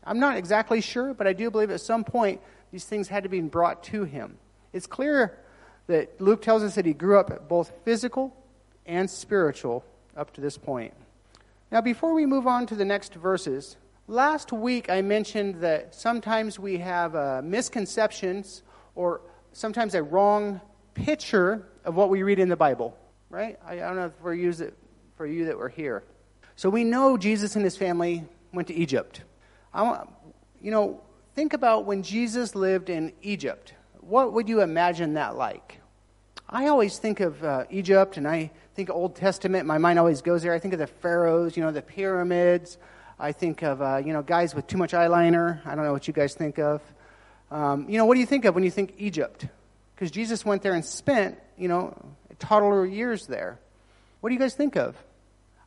I'm 0.04 0.20
not 0.20 0.36
exactly 0.36 0.82
sure, 0.82 1.14
but 1.14 1.26
I 1.26 1.32
do 1.32 1.50
believe 1.50 1.70
at 1.70 1.80
some 1.80 2.04
point 2.04 2.42
these 2.70 2.84
things 2.84 3.08
had 3.08 3.22
to 3.22 3.30
be 3.30 3.40
brought 3.40 3.82
to 3.84 4.04
him. 4.04 4.36
It's 4.74 4.86
clear 4.86 5.38
that 5.86 6.20
Luke 6.20 6.42
tells 6.42 6.62
us 6.62 6.74
that 6.74 6.84
he 6.84 6.92
grew 6.92 7.18
up 7.18 7.48
both 7.48 7.72
physical 7.86 8.36
and 8.84 9.08
spiritual 9.08 9.86
up 10.18 10.32
to 10.34 10.40
this 10.40 10.58
point. 10.58 10.92
Now, 11.70 11.80
before 11.80 12.12
we 12.12 12.26
move 12.26 12.46
on 12.46 12.66
to 12.66 12.74
the 12.74 12.84
next 12.84 13.14
verses, 13.14 13.76
last 14.06 14.52
week 14.52 14.90
I 14.90 15.00
mentioned 15.00 15.60
that 15.60 15.94
sometimes 15.94 16.58
we 16.58 16.78
have 16.78 17.14
uh, 17.14 17.40
misconceptions 17.44 18.62
or 18.94 19.20
sometimes 19.52 19.94
a 19.94 20.02
wrong 20.02 20.60
picture 20.94 21.68
of 21.84 21.94
what 21.94 22.10
we 22.10 22.22
read 22.22 22.38
in 22.38 22.48
the 22.48 22.56
Bible, 22.56 22.96
right? 23.30 23.58
I, 23.64 23.74
I 23.74 23.76
don't 23.76 23.96
know 23.96 24.12
for 24.20 24.34
you, 24.34 24.50
it 24.50 24.76
for 25.16 25.26
you 25.26 25.44
that 25.46 25.56
were 25.56 25.68
here. 25.68 26.04
So 26.56 26.68
we 26.68 26.84
know 26.84 27.16
Jesus 27.16 27.54
and 27.54 27.64
his 27.64 27.76
family 27.76 28.24
went 28.52 28.66
to 28.68 28.74
Egypt. 28.74 29.22
I 29.72 29.82
want, 29.82 30.10
you 30.60 30.70
know, 30.70 31.00
think 31.34 31.52
about 31.52 31.84
when 31.84 32.02
Jesus 32.02 32.54
lived 32.54 32.90
in 32.90 33.12
Egypt. 33.22 33.74
What 34.00 34.32
would 34.32 34.48
you 34.48 34.62
imagine 34.62 35.14
that 35.14 35.36
like? 35.36 35.77
I 36.50 36.68
always 36.68 36.96
think 36.96 37.20
of 37.20 37.44
uh, 37.44 37.64
Egypt 37.68 38.16
and 38.16 38.26
I 38.26 38.50
think 38.74 38.88
Old 38.88 39.16
Testament. 39.16 39.66
My 39.66 39.76
mind 39.76 39.98
always 39.98 40.22
goes 40.22 40.42
there. 40.42 40.54
I 40.54 40.58
think 40.58 40.72
of 40.72 40.80
the 40.80 40.86
pharaohs, 40.86 41.58
you 41.58 41.62
know, 41.62 41.70
the 41.70 41.82
pyramids. 41.82 42.78
I 43.18 43.32
think 43.32 43.62
of, 43.62 43.82
uh, 43.82 43.98
you 43.98 44.14
know, 44.14 44.22
guys 44.22 44.54
with 44.54 44.66
too 44.66 44.78
much 44.78 44.92
eyeliner. 44.92 45.60
I 45.66 45.74
don't 45.74 45.84
know 45.84 45.92
what 45.92 46.08
you 46.08 46.14
guys 46.14 46.34
think 46.34 46.58
of. 46.58 46.80
Um, 47.50 47.86
you 47.90 47.98
know, 47.98 48.06
what 48.06 48.14
do 48.14 48.20
you 48.20 48.26
think 48.26 48.46
of 48.46 48.54
when 48.54 48.64
you 48.64 48.70
think 48.70 48.94
Egypt? 48.96 49.46
Because 49.94 50.10
Jesus 50.10 50.42
went 50.42 50.62
there 50.62 50.72
and 50.72 50.84
spent, 50.84 51.36
you 51.58 51.68
know, 51.68 51.94
toddler 52.38 52.86
years 52.86 53.26
there. 53.26 53.58
What 54.20 54.30
do 54.30 54.34
you 54.34 54.40
guys 54.40 54.54
think 54.54 54.76
of? 54.76 54.96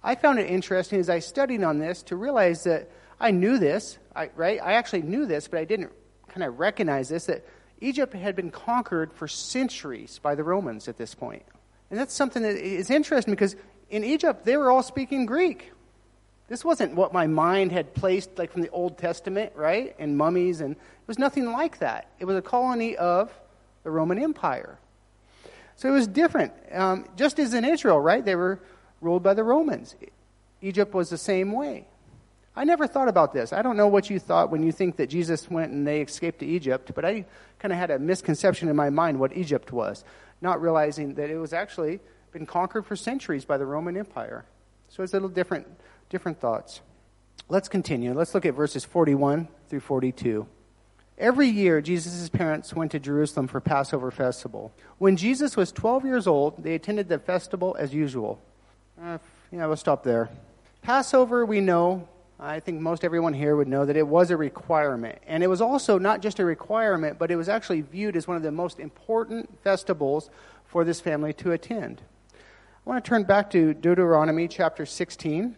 I 0.03 0.15
found 0.15 0.39
it 0.39 0.49
interesting 0.49 0.99
as 0.99 1.11
I 1.11 1.19
studied 1.19 1.63
on 1.63 1.77
this 1.77 2.01
to 2.03 2.15
realize 2.15 2.63
that 2.63 2.89
I 3.19 3.29
knew 3.29 3.59
this, 3.59 3.99
I, 4.15 4.31
right? 4.35 4.59
I 4.59 4.73
actually 4.73 5.03
knew 5.03 5.27
this, 5.27 5.47
but 5.47 5.59
I 5.59 5.65
didn't 5.65 5.91
kind 6.29 6.43
of 6.43 6.59
recognize 6.59 7.09
this 7.09 7.25
that 7.25 7.45
Egypt 7.81 8.13
had 8.13 8.35
been 8.35 8.51
conquered 8.51 9.11
for 9.11 9.27
centuries 9.27 10.19
by 10.21 10.35
the 10.35 10.43
Romans 10.43 10.87
at 10.87 10.97
this 10.97 11.15
point. 11.15 11.43
And 11.89 11.99
that's 11.99 12.13
something 12.13 12.43
that 12.43 12.55
is 12.55 12.89
interesting 12.89 13.33
because 13.33 13.55
in 13.89 14.03
Egypt, 14.03 14.45
they 14.45 14.55
were 14.55 14.71
all 14.71 14.83
speaking 14.83 15.25
Greek. 15.25 15.71
This 16.47 16.63
wasn't 16.63 16.95
what 16.95 17.13
my 17.13 17.27
mind 17.27 17.71
had 17.71 17.93
placed, 17.93 18.37
like 18.37 18.51
from 18.51 18.61
the 18.61 18.69
Old 18.69 18.97
Testament, 18.97 19.53
right? 19.55 19.95
And 19.99 20.17
mummies, 20.17 20.61
and 20.61 20.75
it 20.75 21.07
was 21.07 21.17
nothing 21.17 21.51
like 21.51 21.79
that. 21.79 22.07
It 22.19 22.25
was 22.25 22.35
a 22.35 22.41
colony 22.41 22.95
of 22.95 23.33
the 23.83 23.91
Roman 23.91 24.19
Empire. 24.19 24.77
So 25.75 25.89
it 25.89 25.93
was 25.93 26.07
different. 26.07 26.53
Um, 26.71 27.07
just 27.17 27.39
as 27.39 27.53
in 27.53 27.65
Israel, 27.65 27.99
right? 27.99 28.23
They 28.23 28.35
were 28.35 28.59
ruled 29.01 29.23
by 29.23 29.33
the 29.33 29.43
Romans. 29.43 29.95
Egypt 30.61 30.93
was 30.93 31.09
the 31.09 31.17
same 31.17 31.51
way. 31.51 31.87
I 32.55 32.65
never 32.65 32.85
thought 32.85 33.07
about 33.07 33.33
this. 33.33 33.53
I 33.53 33.61
don't 33.61 33.77
know 33.77 33.87
what 33.87 34.09
you 34.09 34.19
thought 34.19 34.51
when 34.51 34.61
you 34.61 34.71
think 34.71 34.97
that 34.97 35.07
Jesus 35.07 35.49
went 35.49 35.71
and 35.71 35.87
they 35.87 36.01
escaped 36.01 36.39
to 36.39 36.45
Egypt, 36.45 36.91
but 36.93 37.05
I 37.05 37.25
kind 37.59 37.71
of 37.71 37.77
had 37.77 37.91
a 37.91 37.99
misconception 37.99 38.67
in 38.67 38.75
my 38.75 38.89
mind 38.89 39.19
what 39.19 39.35
Egypt 39.35 39.71
was, 39.71 40.03
not 40.41 40.61
realizing 40.61 41.13
that 41.15 41.29
it 41.29 41.37
was 41.37 41.53
actually 41.53 41.99
been 42.31 42.45
conquered 42.45 42.85
for 42.85 42.95
centuries 42.95 43.45
by 43.45 43.57
the 43.57 43.65
Roman 43.65 43.95
Empire. 43.95 44.45
So 44.89 45.03
it's 45.03 45.13
a 45.13 45.15
little 45.15 45.29
different, 45.29 45.67
different 46.09 46.39
thoughts. 46.41 46.81
Let's 47.47 47.69
continue. 47.69 48.13
Let's 48.13 48.33
look 48.33 48.45
at 48.45 48.53
verses 48.53 48.83
41 48.83 49.47
through 49.69 49.79
42. 49.79 50.45
Every 51.17 51.47
year, 51.47 51.81
Jesus' 51.81 52.29
parents 52.29 52.73
went 52.73 52.91
to 52.91 52.99
Jerusalem 52.99 53.47
for 53.47 53.61
Passover 53.61 54.09
festival. 54.09 54.73
When 54.97 55.15
Jesus 55.15 55.55
was 55.55 55.71
12 55.71 56.03
years 56.03 56.27
old, 56.27 56.63
they 56.63 56.73
attended 56.73 57.09
the 57.09 57.19
festival 57.19 57.75
as 57.79 57.93
usual. 57.93 58.41
Uh, 59.01 59.19
yeah, 59.51 59.65
we'll 59.67 59.75
stop 59.75 60.03
there. 60.03 60.29
Passover, 60.81 61.45
we 61.45 61.59
know, 61.59 62.07
I 62.43 62.59
think 62.59 62.81
most 62.81 63.03
everyone 63.03 63.35
here 63.35 63.55
would 63.55 63.67
know 63.67 63.85
that 63.85 63.95
it 63.95 64.07
was 64.07 64.31
a 64.31 64.37
requirement. 64.37 65.19
And 65.27 65.43
it 65.43 65.47
was 65.47 65.61
also 65.61 65.99
not 65.99 66.23
just 66.23 66.39
a 66.39 66.45
requirement, 66.45 67.19
but 67.19 67.29
it 67.29 67.35
was 67.35 67.47
actually 67.47 67.81
viewed 67.81 68.15
as 68.15 68.27
one 68.27 68.35
of 68.35 68.41
the 68.41 68.51
most 68.51 68.79
important 68.79 69.61
festivals 69.63 70.31
for 70.65 70.83
this 70.83 70.99
family 70.99 71.33
to 71.33 71.51
attend. 71.51 72.01
I 72.33 72.89
want 72.89 73.05
to 73.05 73.07
turn 73.07 73.25
back 73.25 73.51
to 73.51 73.75
Deuteronomy 73.75 74.47
chapter 74.47 74.87
16. 74.87 75.55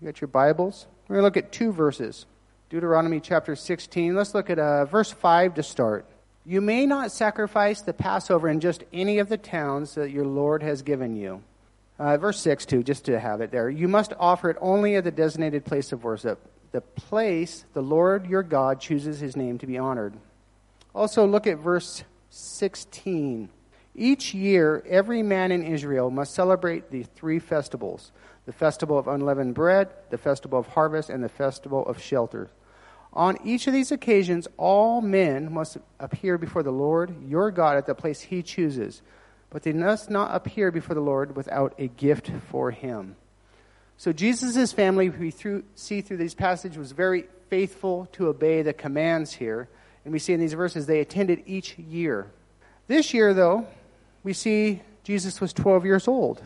You 0.00 0.04
got 0.04 0.20
your 0.20 0.26
Bibles? 0.26 0.88
We're 1.06 1.14
going 1.14 1.22
to 1.22 1.26
look 1.26 1.36
at 1.36 1.52
two 1.52 1.72
verses 1.72 2.26
Deuteronomy 2.70 3.20
chapter 3.20 3.54
16. 3.54 4.16
Let's 4.16 4.34
look 4.34 4.50
at 4.50 4.58
uh, 4.58 4.84
verse 4.86 5.12
5 5.12 5.54
to 5.54 5.62
start. 5.62 6.06
You 6.44 6.60
may 6.60 6.86
not 6.86 7.12
sacrifice 7.12 7.82
the 7.82 7.92
Passover 7.92 8.48
in 8.48 8.58
just 8.58 8.82
any 8.92 9.20
of 9.20 9.28
the 9.28 9.38
towns 9.38 9.94
that 9.94 10.10
your 10.10 10.26
Lord 10.26 10.64
has 10.64 10.82
given 10.82 11.14
you. 11.14 11.44
Uh, 11.98 12.16
verse 12.18 12.40
6, 12.40 12.66
too, 12.66 12.82
just 12.82 13.06
to 13.06 13.18
have 13.18 13.40
it 13.40 13.50
there. 13.50 13.70
You 13.70 13.88
must 13.88 14.12
offer 14.18 14.50
it 14.50 14.56
only 14.60 14.96
at 14.96 15.04
the 15.04 15.10
designated 15.10 15.64
place 15.64 15.92
of 15.92 16.04
worship, 16.04 16.38
the 16.72 16.82
place 16.82 17.64
the 17.72 17.82
Lord 17.82 18.26
your 18.26 18.42
God 18.42 18.80
chooses 18.80 19.18
his 19.18 19.36
name 19.36 19.58
to 19.58 19.66
be 19.66 19.78
honored. 19.78 20.14
Also, 20.94 21.26
look 21.26 21.46
at 21.46 21.58
verse 21.58 22.04
16. 22.30 23.48
Each 23.94 24.34
year, 24.34 24.82
every 24.86 25.22
man 25.22 25.52
in 25.52 25.62
Israel 25.62 26.10
must 26.10 26.34
celebrate 26.34 26.90
the 26.90 27.02
three 27.02 27.38
festivals 27.38 28.12
the 28.44 28.52
festival 28.52 28.96
of 28.96 29.08
unleavened 29.08 29.54
bread, 29.54 29.88
the 30.10 30.18
festival 30.18 30.60
of 30.60 30.68
harvest, 30.68 31.10
and 31.10 31.24
the 31.24 31.28
festival 31.28 31.84
of 31.86 32.00
shelter. 32.00 32.48
On 33.12 33.36
each 33.44 33.66
of 33.66 33.72
these 33.72 33.90
occasions, 33.90 34.46
all 34.56 35.00
men 35.00 35.52
must 35.52 35.78
appear 35.98 36.38
before 36.38 36.62
the 36.62 36.70
Lord 36.70 37.12
your 37.26 37.50
God 37.50 37.76
at 37.76 37.86
the 37.86 37.94
place 37.94 38.20
he 38.20 38.42
chooses, 38.42 39.02
but 39.56 39.62
they 39.62 39.72
must 39.72 40.10
not 40.10 40.34
appear 40.34 40.70
before 40.70 40.94
the 40.94 41.00
Lord 41.00 41.34
without 41.34 41.72
a 41.78 41.86
gift 41.86 42.30
for 42.50 42.72
him. 42.72 43.16
So 43.96 44.12
Jesus' 44.12 44.70
family, 44.70 45.08
we 45.08 45.30
through, 45.30 45.64
see 45.74 46.02
through 46.02 46.18
these 46.18 46.34
passages, 46.34 46.76
was 46.76 46.92
very 46.92 47.24
faithful 47.48 48.06
to 48.12 48.28
obey 48.28 48.60
the 48.60 48.74
commands 48.74 49.32
here. 49.32 49.70
And 50.04 50.12
we 50.12 50.18
see 50.18 50.34
in 50.34 50.40
these 50.40 50.52
verses 50.52 50.84
they 50.84 51.00
attended 51.00 51.44
each 51.46 51.78
year. 51.78 52.30
This 52.86 53.14
year, 53.14 53.32
though, 53.32 53.66
we 54.22 54.34
see 54.34 54.82
Jesus 55.04 55.40
was 55.40 55.54
12 55.54 55.86
years 55.86 56.06
old 56.06 56.42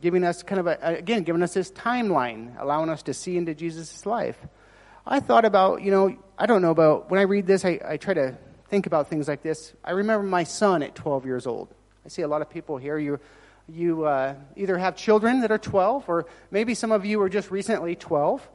giving 0.00 0.24
us 0.24 0.42
kind 0.42 0.58
of 0.58 0.66
a, 0.66 0.78
again, 0.80 1.24
giving 1.24 1.42
us 1.42 1.52
this 1.52 1.70
timeline, 1.72 2.58
allowing 2.58 2.88
us 2.88 3.02
to 3.02 3.12
see 3.12 3.36
into 3.36 3.54
Jesus' 3.54 4.06
life. 4.06 4.38
I 5.06 5.20
thought 5.20 5.44
about, 5.44 5.82
you 5.82 5.90
know, 5.90 6.16
I 6.38 6.46
don't 6.46 6.62
know 6.62 6.70
about, 6.70 7.10
when 7.10 7.20
I 7.20 7.24
read 7.24 7.46
this, 7.46 7.66
I, 7.66 7.78
I 7.86 7.96
try 7.98 8.14
to 8.14 8.38
think 8.70 8.86
about 8.86 9.10
things 9.10 9.28
like 9.28 9.42
this. 9.42 9.74
I 9.84 9.90
remember 9.90 10.26
my 10.26 10.44
son 10.44 10.82
at 10.82 10.94
12 10.94 11.26
years 11.26 11.46
old. 11.46 11.68
I 12.06 12.08
see 12.08 12.22
a 12.22 12.28
lot 12.28 12.40
of 12.40 12.48
people 12.48 12.76
here. 12.76 12.98
You, 12.98 13.18
you 13.68 14.04
uh, 14.04 14.36
either 14.54 14.78
have 14.78 14.94
children 14.94 15.40
that 15.40 15.50
are 15.50 15.58
12, 15.58 16.08
or 16.08 16.26
maybe 16.52 16.72
some 16.72 16.92
of 16.92 17.04
you 17.04 17.20
are 17.20 17.28
just 17.28 17.50
recently 17.50 17.96
12, 17.96 18.48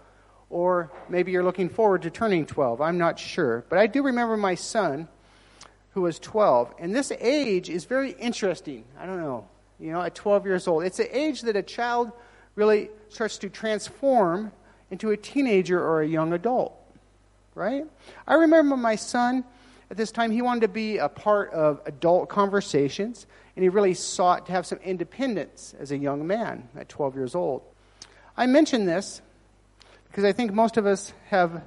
or 0.50 0.90
maybe 1.10 1.34
you're 1.34 1.44
looking 1.44 1.68
forward 1.68 2.04
to 2.04 2.10
turning 2.10 2.46
12. 2.46 2.80
I'm 2.80 2.98
not 2.98 3.20
sure. 3.20 3.66
But 3.68 3.78
I 3.78 3.88
do 3.88 4.04
remember 4.04 4.38
my 4.38 4.56
son 4.56 5.10
who 5.90 6.04
was 6.04 6.18
12. 6.18 6.76
And 6.80 6.96
this 6.96 7.12
age 7.20 7.70
is 7.70 7.84
very 7.84 8.12
interesting. 8.12 8.86
I 8.98 9.06
don't 9.06 9.20
know 9.20 9.50
you 9.82 9.92
know, 9.92 10.02
at 10.02 10.16
12 10.16 10.46
years 10.46 10.66
old. 10.66 10.84
It's 10.84 10.96
the 10.96 11.18
age 11.18 11.42
that 11.42 11.58
a 11.58 11.64
child 11.64 12.14
really 12.56 12.90
starts 13.10 13.38
to 13.40 13.50
transform 13.50 14.54
into 14.92 15.10
a 15.10 15.18
teenager 15.18 15.78
or 15.78 16.02
a 16.02 16.08
young 16.08 16.32
adult, 16.32 16.74
right? 17.54 17.84
I 18.26 18.36
remember 18.36 18.78
my 18.78 18.96
son 18.96 19.44
at 19.92 19.98
this 19.98 20.10
time, 20.10 20.32
he 20.32 20.42
wanted 20.42 20.62
to 20.62 20.68
be 20.70 21.00
a 21.00 21.10
part 21.10 21.52
of 21.52 21.82
adult 21.86 22.30
conversations, 22.30 23.28
and 23.56 23.64
he 23.64 23.70
really 23.70 23.94
sought 23.94 24.46
to 24.48 24.52
have 24.52 24.66
some 24.66 24.80
independence 24.80 25.76
as 25.80 25.92
a 25.92 25.98
young 25.98 26.26
man 26.26 26.70
at 26.76 26.90
12 26.90 27.16
years 27.16 27.36
old. 27.36 27.64
I 28.38 28.46
mention 28.46 28.86
this 28.86 29.22
because 30.08 30.24
I 30.24 30.32
think 30.32 30.54
most 30.54 30.78
of 30.78 30.86
us 30.86 31.14
have 31.30 31.64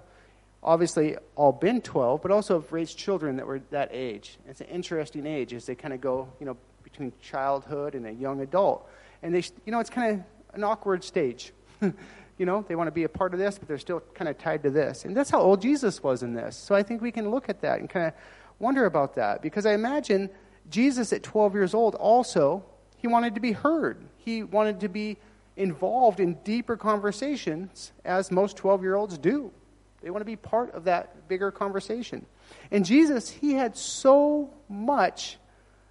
obviously 0.62 1.16
all 1.36 1.52
been 1.52 1.80
12, 1.82 2.22
but 2.22 2.30
also 2.30 2.60
have 2.60 2.72
raised 2.72 2.96
children 2.96 3.36
that 3.36 3.46
were 3.46 3.60
that 3.70 3.90
age. 3.92 4.38
It's 4.48 4.60
an 4.60 4.68
interesting 4.68 5.26
age 5.26 5.52
as 5.52 5.66
they 5.66 5.74
kind 5.74 5.92
of 5.92 6.00
go, 6.00 6.28
you 6.40 6.46
know, 6.46 6.56
between 6.82 7.12
childhood 7.20 7.94
and 7.94 8.06
a 8.06 8.12
young 8.12 8.40
adult. 8.40 8.88
And 9.22 9.34
they, 9.34 9.42
you 9.66 9.72
know, 9.72 9.80
it's 9.80 9.90
kind 9.90 10.14
of 10.14 10.54
an 10.54 10.64
awkward 10.64 11.04
stage. 11.04 11.52
you 11.82 12.46
know, 12.46 12.64
they 12.66 12.74
want 12.74 12.88
to 12.88 12.92
be 12.92 13.04
a 13.04 13.08
part 13.08 13.34
of 13.34 13.40
this, 13.40 13.58
but 13.58 13.68
they're 13.68 13.78
still 13.78 14.02
kind 14.14 14.28
of 14.28 14.38
tied 14.38 14.62
to 14.62 14.70
this. 14.70 15.04
And 15.04 15.16
that's 15.16 15.30
how 15.30 15.40
old 15.40 15.60
Jesus 15.60 16.02
was 16.02 16.22
in 16.22 16.34
this. 16.34 16.56
So 16.56 16.74
I 16.74 16.82
think 16.82 17.02
we 17.02 17.12
can 17.12 17.30
look 17.30 17.48
at 17.48 17.60
that 17.60 17.80
and 17.80 17.88
kind 17.88 18.06
of 18.06 18.14
wonder 18.58 18.86
about 18.86 19.14
that. 19.16 19.42
Because 19.42 19.66
I 19.66 19.74
imagine 19.74 20.30
Jesus 20.70 21.12
at 21.12 21.22
12 21.22 21.54
years 21.54 21.74
old 21.74 21.94
also, 21.94 22.64
he 22.96 23.06
wanted 23.06 23.34
to 23.34 23.40
be 23.40 23.52
heard. 23.52 23.98
He 24.16 24.42
wanted 24.42 24.80
to 24.80 24.88
be 24.88 25.18
involved 25.56 26.20
in 26.20 26.34
deeper 26.44 26.76
conversations, 26.76 27.92
as 28.04 28.30
most 28.30 28.56
12 28.56 28.82
year 28.82 28.94
olds 28.94 29.18
do. 29.18 29.52
They 30.00 30.10
want 30.10 30.20
to 30.20 30.26
be 30.26 30.36
part 30.36 30.74
of 30.74 30.84
that 30.84 31.28
bigger 31.28 31.50
conversation. 31.50 32.26
And 32.70 32.84
Jesus, 32.84 33.30
he 33.30 33.54
had 33.54 33.76
so 33.76 34.50
much 34.68 35.38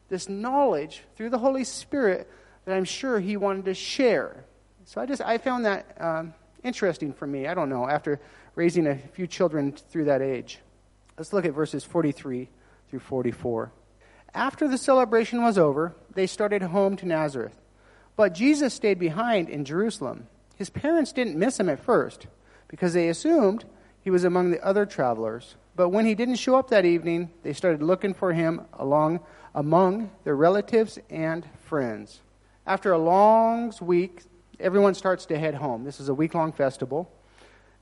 this 0.09 0.29
knowledge 0.29 1.01
through 1.15 1.31
the 1.31 1.39
Holy 1.39 1.63
Spirit 1.63 2.29
that 2.65 2.75
I'm 2.75 2.85
sure 2.85 3.19
he 3.19 3.37
wanted 3.37 3.65
to 3.65 3.73
share. 3.73 4.45
So 4.85 5.01
I 5.01 5.05
just 5.05 5.21
I 5.21 5.37
found 5.37 5.65
that 5.65 5.97
um, 5.99 6.33
interesting 6.63 7.13
for 7.13 7.25
me. 7.25 7.47
I 7.47 7.53
don't 7.53 7.69
know 7.69 7.87
after 7.87 8.19
raising 8.55 8.87
a 8.87 8.95
few 8.95 9.27
children 9.27 9.71
through 9.71 10.05
that 10.05 10.21
age. 10.21 10.59
Let's 11.17 11.33
look 11.33 11.45
at 11.45 11.53
verses 11.53 11.83
43 11.83 12.49
through 12.89 12.99
44. 12.99 13.71
After 14.35 14.67
the 14.67 14.77
celebration 14.77 15.43
was 15.43 15.57
over, 15.57 15.95
they 16.13 16.27
started 16.27 16.61
home 16.61 16.95
to 16.97 17.05
Nazareth. 17.05 17.55
But 18.15 18.33
Jesus 18.33 18.73
stayed 18.73 18.99
behind 18.99 19.49
in 19.49 19.65
Jerusalem. 19.65 20.27
His 20.55 20.69
parents 20.69 21.11
didn't 21.11 21.37
miss 21.37 21.59
him 21.59 21.69
at 21.69 21.83
first 21.83 22.27
because 22.67 22.93
they 22.93 23.09
assumed 23.09 23.65
he 24.01 24.09
was 24.09 24.23
among 24.23 24.51
the 24.51 24.63
other 24.63 24.85
travelers. 24.85 25.55
But 25.75 25.89
when 25.89 26.05
he 26.05 26.15
didn't 26.15 26.35
show 26.35 26.55
up 26.55 26.69
that 26.69 26.85
evening, 26.85 27.31
they 27.41 27.53
started 27.53 27.81
looking 27.81 28.13
for 28.13 28.33
him 28.33 28.61
along 28.73 29.19
among 29.55 30.09
their 30.23 30.35
relatives 30.35 30.97
and 31.09 31.47
friends. 31.65 32.21
After 32.65 32.91
a 32.91 32.97
long 32.97 33.71
week, 33.81 34.23
everyone 34.59 34.95
starts 34.95 35.25
to 35.27 35.37
head 35.37 35.55
home. 35.55 35.83
This 35.83 35.99
is 35.99 36.09
a 36.09 36.13
week 36.13 36.33
long 36.33 36.51
festival. 36.51 37.11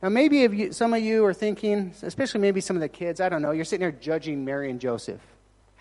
Now, 0.02 0.10
maybe 0.10 0.38
you, 0.38 0.72
some 0.74 0.94
of 0.94 1.02
you 1.02 1.24
are 1.26 1.34
thinking, 1.34 1.94
especially 2.02 2.42
maybe 2.42 2.60
some 2.60 2.76
of 2.76 2.82
the 2.82 2.90
kids, 2.90 3.22
I 3.22 3.30
don't 3.30 3.42
know, 3.42 3.52
you're 3.52 3.66
sitting 3.66 3.82
there 3.82 3.92
judging 3.92 4.44
Mary 4.44 4.70
and 4.70 4.82
Joseph. 4.82 5.22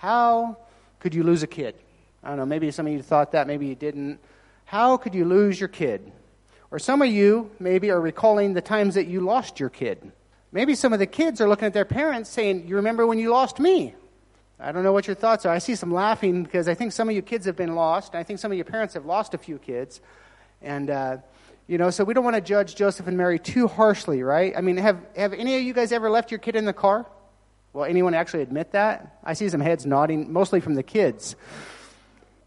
How 0.01 0.57
could 0.99 1.15
you 1.15 1.23
lose 1.23 1.43
a 1.43 1.47
kid? 1.47 1.75
I 2.25 2.29
don't 2.29 2.39
know, 2.39 2.47
maybe 2.47 2.71
some 2.71 2.87
of 2.87 2.93
you 2.95 3.03
thought 3.03 3.33
that, 3.33 3.47
maybe 3.47 3.67
you 3.67 3.75
didn't. 3.75 4.19
How 4.65 4.97
could 4.97 5.15
you 5.15 5.27
lose 5.27 5.61
your 5.61 5.69
kid? 5.69 6.11
Or 6.71 6.79
some 6.79 7.03
of 7.03 7.09
you 7.09 7.51
maybe 7.61 7.91
are 7.91 8.01
recalling 8.01 8.55
the 8.55 8.63
times 8.63 8.95
that 8.95 9.09
you 9.09 9.21
lost 9.21 9.61
your 9.61 9.69
kid. 9.69 10.11
Maybe 10.53 10.75
some 10.75 10.95
of 10.95 11.01
the 11.01 11.07
kids 11.07 11.39
are 11.43 11.49
looking 11.51 11.67
at 11.67 11.75
their 11.75 11.85
parents 11.85 12.31
saying, 12.31 12.67
You 12.67 12.77
remember 12.77 13.07
when 13.07 13.19
you 13.19 13.29
lost 13.29 13.61
me? 13.61 13.95
I 14.59 14.73
don't 14.73 14.85
know 14.85 14.93
what 14.95 15.07
your 15.07 15.17
thoughts 15.17 15.45
are. 15.45 15.53
I 15.53 15.59
see 15.59 15.75
some 15.75 15.93
laughing 15.93 16.45
because 16.45 16.67
I 16.67 16.73
think 16.73 16.93
some 16.93 17.11
of 17.11 17.15
you 17.15 17.21
kids 17.21 17.45
have 17.45 17.57
been 17.57 17.75
lost. 17.75 18.15
I 18.15 18.23
think 18.23 18.39
some 18.39 18.51
of 18.51 18.57
your 18.57 18.65
parents 18.65 18.95
have 18.95 19.05
lost 19.05 19.35
a 19.35 19.39
few 19.39 19.59
kids. 19.59 20.01
And, 20.63 20.89
uh, 20.89 21.19
you 21.67 21.77
know, 21.77 21.91
so 21.91 22.05
we 22.05 22.15
don't 22.15 22.25
want 22.25 22.37
to 22.37 22.43
judge 22.43 22.75
Joseph 22.75 23.07
and 23.07 23.19
Mary 23.19 23.39
too 23.39 23.69
harshly, 23.69 24.23
right? 24.23 24.55
I 24.57 24.63
mean, 24.63 24.79
have, 24.79 24.99
have 25.15 25.35
any 25.35 25.57
of 25.57 25.63
you 25.63 25.75
guys 25.75 25.93
ever 25.93 26.09
left 26.09 26.31
your 26.31 26.39
kid 26.39 26.57
in 26.57 26.65
the 26.65 26.73
car? 26.73 27.05
Well, 27.73 27.85
anyone 27.85 28.15
actually 28.15 28.43
admit 28.43 28.73
that? 28.73 29.19
I 29.23 29.35
see 29.35 29.49
some 29.49 29.61
heads 29.61 29.87
nodding, 29.87 30.33
mostly 30.33 30.61
from 30.61 30.75
the 30.75 30.83
kids. 30.83 31.37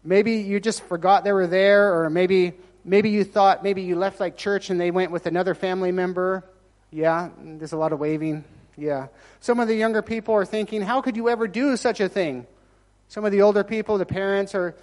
Maybe 0.04 0.36
you 0.36 0.60
just 0.60 0.82
forgot 0.82 1.24
they 1.24 1.32
were 1.32 1.46
there, 1.46 1.98
or 1.98 2.10
maybe, 2.10 2.52
maybe 2.84 3.08
you 3.08 3.24
thought 3.24 3.62
maybe 3.62 3.82
you 3.82 3.96
left 3.96 4.20
like 4.20 4.36
church 4.36 4.68
and 4.68 4.78
they 4.78 4.90
went 4.90 5.12
with 5.12 5.24
another 5.24 5.54
family 5.54 5.92
member. 5.92 6.44
Yeah, 6.90 7.30
there's 7.42 7.72
a 7.72 7.78
lot 7.78 7.92
of 7.92 8.00
waving. 8.00 8.44
Yeah. 8.76 9.08
Some 9.40 9.60
of 9.60 9.68
the 9.68 9.74
younger 9.74 10.02
people 10.02 10.34
are 10.34 10.44
thinking, 10.44 10.82
how 10.82 11.00
could 11.00 11.16
you 11.16 11.30
ever 11.30 11.48
do 11.48 11.76
such 11.76 12.00
a 12.00 12.08
thing? 12.08 12.46
Some 13.08 13.24
of 13.24 13.32
the 13.32 13.42
older 13.42 13.64
people, 13.64 13.96
the 13.96 14.06
parents, 14.06 14.54
are 14.54 14.74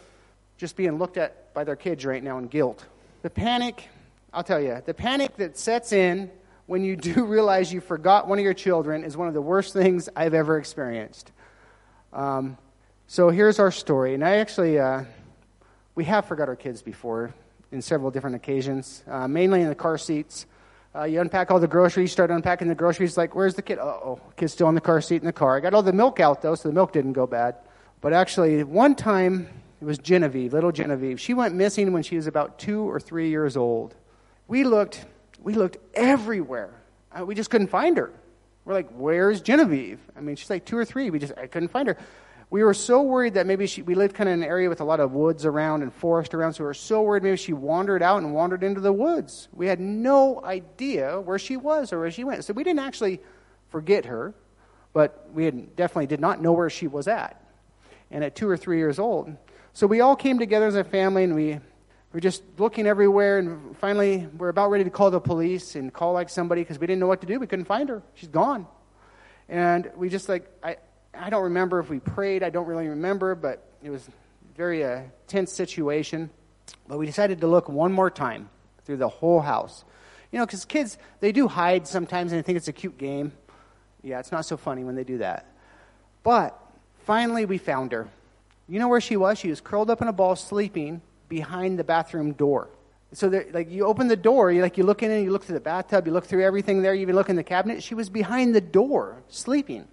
just 0.57 0.75
being 0.75 0.97
looked 0.97 1.17
at 1.17 1.53
by 1.53 1.63
their 1.63 1.75
kids 1.75 2.03
right 2.05 2.23
now 2.23 2.37
in 2.37 2.47
guilt. 2.47 2.83
The 3.21 3.29
panic, 3.29 3.89
I'll 4.33 4.43
tell 4.43 4.59
you, 4.59 4.81
the 4.85 4.93
panic 4.93 5.37
that 5.37 5.57
sets 5.57 5.91
in 5.91 6.31
when 6.71 6.85
you 6.85 6.95
do 6.95 7.25
realize 7.25 7.73
you 7.73 7.81
forgot 7.81 8.29
one 8.29 8.39
of 8.39 8.45
your 8.45 8.53
children 8.53 9.03
is 9.03 9.17
one 9.17 9.27
of 9.27 9.33
the 9.33 9.41
worst 9.41 9.73
things 9.73 10.07
I've 10.15 10.33
ever 10.33 10.57
experienced. 10.57 11.33
Um, 12.13 12.57
so 13.07 13.29
here's 13.29 13.59
our 13.59 13.71
story. 13.71 14.13
And 14.13 14.23
I 14.23 14.37
actually, 14.37 14.79
uh, 14.79 15.03
we 15.95 16.05
have 16.05 16.23
forgot 16.23 16.47
our 16.47 16.55
kids 16.55 16.81
before 16.81 17.33
in 17.73 17.81
several 17.81 18.09
different 18.09 18.37
occasions, 18.37 19.03
uh, 19.09 19.27
mainly 19.27 19.61
in 19.61 19.67
the 19.67 19.75
car 19.75 19.97
seats. 19.97 20.45
Uh, 20.95 21.03
you 21.03 21.19
unpack 21.19 21.51
all 21.51 21.59
the 21.59 21.67
groceries, 21.67 22.13
start 22.13 22.31
unpacking 22.31 22.69
the 22.69 22.75
groceries, 22.75 23.17
like, 23.17 23.35
where's 23.35 23.55
the 23.55 23.61
kid? 23.61 23.77
oh, 23.77 24.21
kid's 24.37 24.53
still 24.53 24.69
in 24.69 24.75
the 24.75 24.79
car 24.79 25.01
seat 25.01 25.21
in 25.21 25.25
the 25.25 25.33
car. 25.33 25.57
I 25.57 25.59
got 25.59 25.73
all 25.73 25.83
the 25.83 25.91
milk 25.91 26.21
out, 26.21 26.41
though, 26.41 26.55
so 26.55 26.69
the 26.69 26.73
milk 26.73 26.93
didn't 26.93 27.13
go 27.13 27.27
bad. 27.27 27.55
But 27.99 28.13
actually, 28.13 28.63
one 28.63 28.95
time, 28.95 29.49
it 29.81 29.83
was 29.83 29.97
Genevieve, 29.97 30.53
little 30.53 30.71
Genevieve. 30.71 31.19
She 31.19 31.33
went 31.33 31.53
missing 31.53 31.91
when 31.91 32.03
she 32.03 32.15
was 32.15 32.27
about 32.27 32.59
two 32.59 32.89
or 32.89 32.97
three 32.97 33.29
years 33.29 33.57
old. 33.57 33.93
We 34.47 34.63
looked, 34.63 35.05
we 35.41 35.53
looked 35.53 35.77
everywhere. 35.93 36.73
Uh, 37.11 37.25
we 37.25 37.35
just 37.35 37.49
couldn't 37.49 37.67
find 37.67 37.97
her. 37.97 38.11
We're 38.63 38.73
like, 38.73 38.89
where's 38.91 39.41
Genevieve? 39.41 39.99
I 40.15 40.21
mean, 40.21 40.35
she's 40.35 40.49
like 40.49 40.65
two 40.65 40.77
or 40.77 40.85
three. 40.85 41.09
We 41.09 41.19
just, 41.19 41.33
I 41.37 41.47
couldn't 41.47 41.69
find 41.69 41.87
her 41.87 41.97
we 42.51 42.65
were 42.65 42.73
so 42.73 43.01
worried 43.01 43.35
that 43.35 43.47
maybe 43.47 43.65
she, 43.65 43.81
we 43.81 43.95
lived 43.95 44.13
kind 44.13 44.27
of 44.27 44.33
in 44.33 44.43
an 44.43 44.47
area 44.47 44.67
with 44.67 44.81
a 44.81 44.83
lot 44.83 44.99
of 44.99 45.13
woods 45.13 45.45
around 45.45 45.83
and 45.83 45.93
forest 45.93 46.33
around, 46.33 46.53
so 46.53 46.65
we 46.65 46.67
were 46.67 46.73
so 46.73 47.01
worried 47.01 47.23
maybe 47.23 47.37
she 47.37 47.53
wandered 47.53 48.03
out 48.03 48.21
and 48.21 48.33
wandered 48.33 48.61
into 48.61 48.81
the 48.81 48.91
woods. 48.91 49.47
We 49.53 49.67
had 49.67 49.79
no 49.79 50.43
idea 50.43 51.21
where 51.21 51.39
she 51.39 51.55
was 51.55 51.93
or 51.93 51.99
where 52.01 52.11
she 52.11 52.25
went. 52.25 52.43
So 52.43 52.53
we 52.53 52.65
didn't 52.65 52.81
actually 52.81 53.21
forget 53.69 54.05
her, 54.05 54.35
but 54.91 55.29
we 55.33 55.45
had, 55.45 55.77
definitely 55.77 56.07
did 56.07 56.19
not 56.19 56.41
know 56.41 56.51
where 56.51 56.69
she 56.69 56.87
was 56.87 57.07
at. 57.07 57.41
And 58.11 58.21
at 58.21 58.35
two 58.35 58.49
or 58.49 58.57
three 58.57 58.79
years 58.79 58.99
old. 58.99 59.33
So 59.71 59.87
we 59.87 60.01
all 60.01 60.17
came 60.17 60.37
together 60.37 60.67
as 60.67 60.75
a 60.75 60.83
family 60.83 61.23
and 61.23 61.33
we 61.33 61.61
we're 62.13 62.19
just 62.19 62.43
looking 62.57 62.87
everywhere, 62.87 63.39
and 63.39 63.77
finally, 63.77 64.27
we're 64.37 64.49
about 64.49 64.69
ready 64.69 64.83
to 64.83 64.89
call 64.89 65.11
the 65.11 65.21
police 65.21 65.75
and 65.75 65.93
call 65.93 66.11
like 66.11 66.29
somebody 66.29 66.61
because 66.61 66.77
we 66.77 66.85
didn't 66.85 66.99
know 66.99 67.07
what 67.07 67.21
to 67.21 67.27
do. 67.27 67.39
We 67.39 67.47
couldn't 67.47 67.65
find 67.65 67.87
her. 67.87 68.03
She's 68.15 68.27
gone. 68.27 68.67
And 69.47 69.89
we 69.95 70.09
just 70.09 70.27
like, 70.27 70.49
I, 70.61 70.77
I 71.13 71.29
don't 71.29 71.43
remember 71.43 71.79
if 71.79 71.89
we 71.89 71.99
prayed. 71.99 72.43
I 72.43 72.49
don't 72.49 72.67
really 72.67 72.89
remember, 72.89 73.33
but 73.35 73.65
it 73.81 73.89
was 73.89 74.07
very 74.57 74.83
uh, 74.83 75.03
tense 75.27 75.53
situation. 75.53 76.29
But 76.87 76.97
we 76.97 77.05
decided 77.05 77.39
to 77.41 77.47
look 77.47 77.69
one 77.69 77.93
more 77.93 78.09
time 78.09 78.49
through 78.83 78.97
the 78.97 79.09
whole 79.09 79.39
house. 79.39 79.85
You 80.31 80.39
know, 80.39 80.45
because 80.45 80.65
kids, 80.65 80.97
they 81.21 81.31
do 81.31 81.47
hide 81.47 81.87
sometimes 81.87 82.33
and 82.33 82.39
they 82.39 82.45
think 82.45 82.57
it's 82.57 82.67
a 82.67 82.73
cute 82.73 82.97
game. 82.97 83.31
Yeah, 84.03 84.19
it's 84.19 84.31
not 84.31 84.45
so 84.45 84.57
funny 84.57 84.83
when 84.83 84.95
they 84.95 85.03
do 85.05 85.19
that. 85.19 85.45
But 86.23 86.59
finally, 87.05 87.45
we 87.45 87.57
found 87.57 87.93
her. 87.93 88.09
You 88.67 88.79
know 88.79 88.89
where 88.89 89.01
she 89.01 89.15
was? 89.15 89.37
She 89.39 89.49
was 89.49 89.61
curled 89.61 89.89
up 89.89 90.01
in 90.01 90.07
a 90.07 90.13
ball, 90.13 90.35
sleeping 90.35 91.01
behind 91.31 91.79
the 91.79 91.83
bathroom 91.83 92.33
door. 92.33 92.69
So, 93.13 93.29
there, 93.29 93.45
like, 93.53 93.71
you 93.71 93.85
open 93.85 94.09
the 94.09 94.17
door, 94.17 94.51
you 94.51 94.61
like 94.61 94.77
you 94.77 94.83
look 94.83 95.01
in 95.01 95.09
and 95.11 95.23
you 95.23 95.31
look 95.31 95.45
through 95.45 95.55
the 95.55 95.61
bathtub, 95.61 96.05
you 96.05 96.13
look 96.13 96.25
through 96.25 96.43
everything 96.43 96.81
there, 96.81 96.93
you 96.93 97.01
even 97.01 97.15
look 97.15 97.29
in 97.29 97.37
the 97.37 97.43
cabinet. 97.43 97.81
She 97.81 97.95
was 97.95 98.09
behind 98.09 98.53
the 98.53 98.61
door, 98.61 99.23
sleeping. 99.29 99.87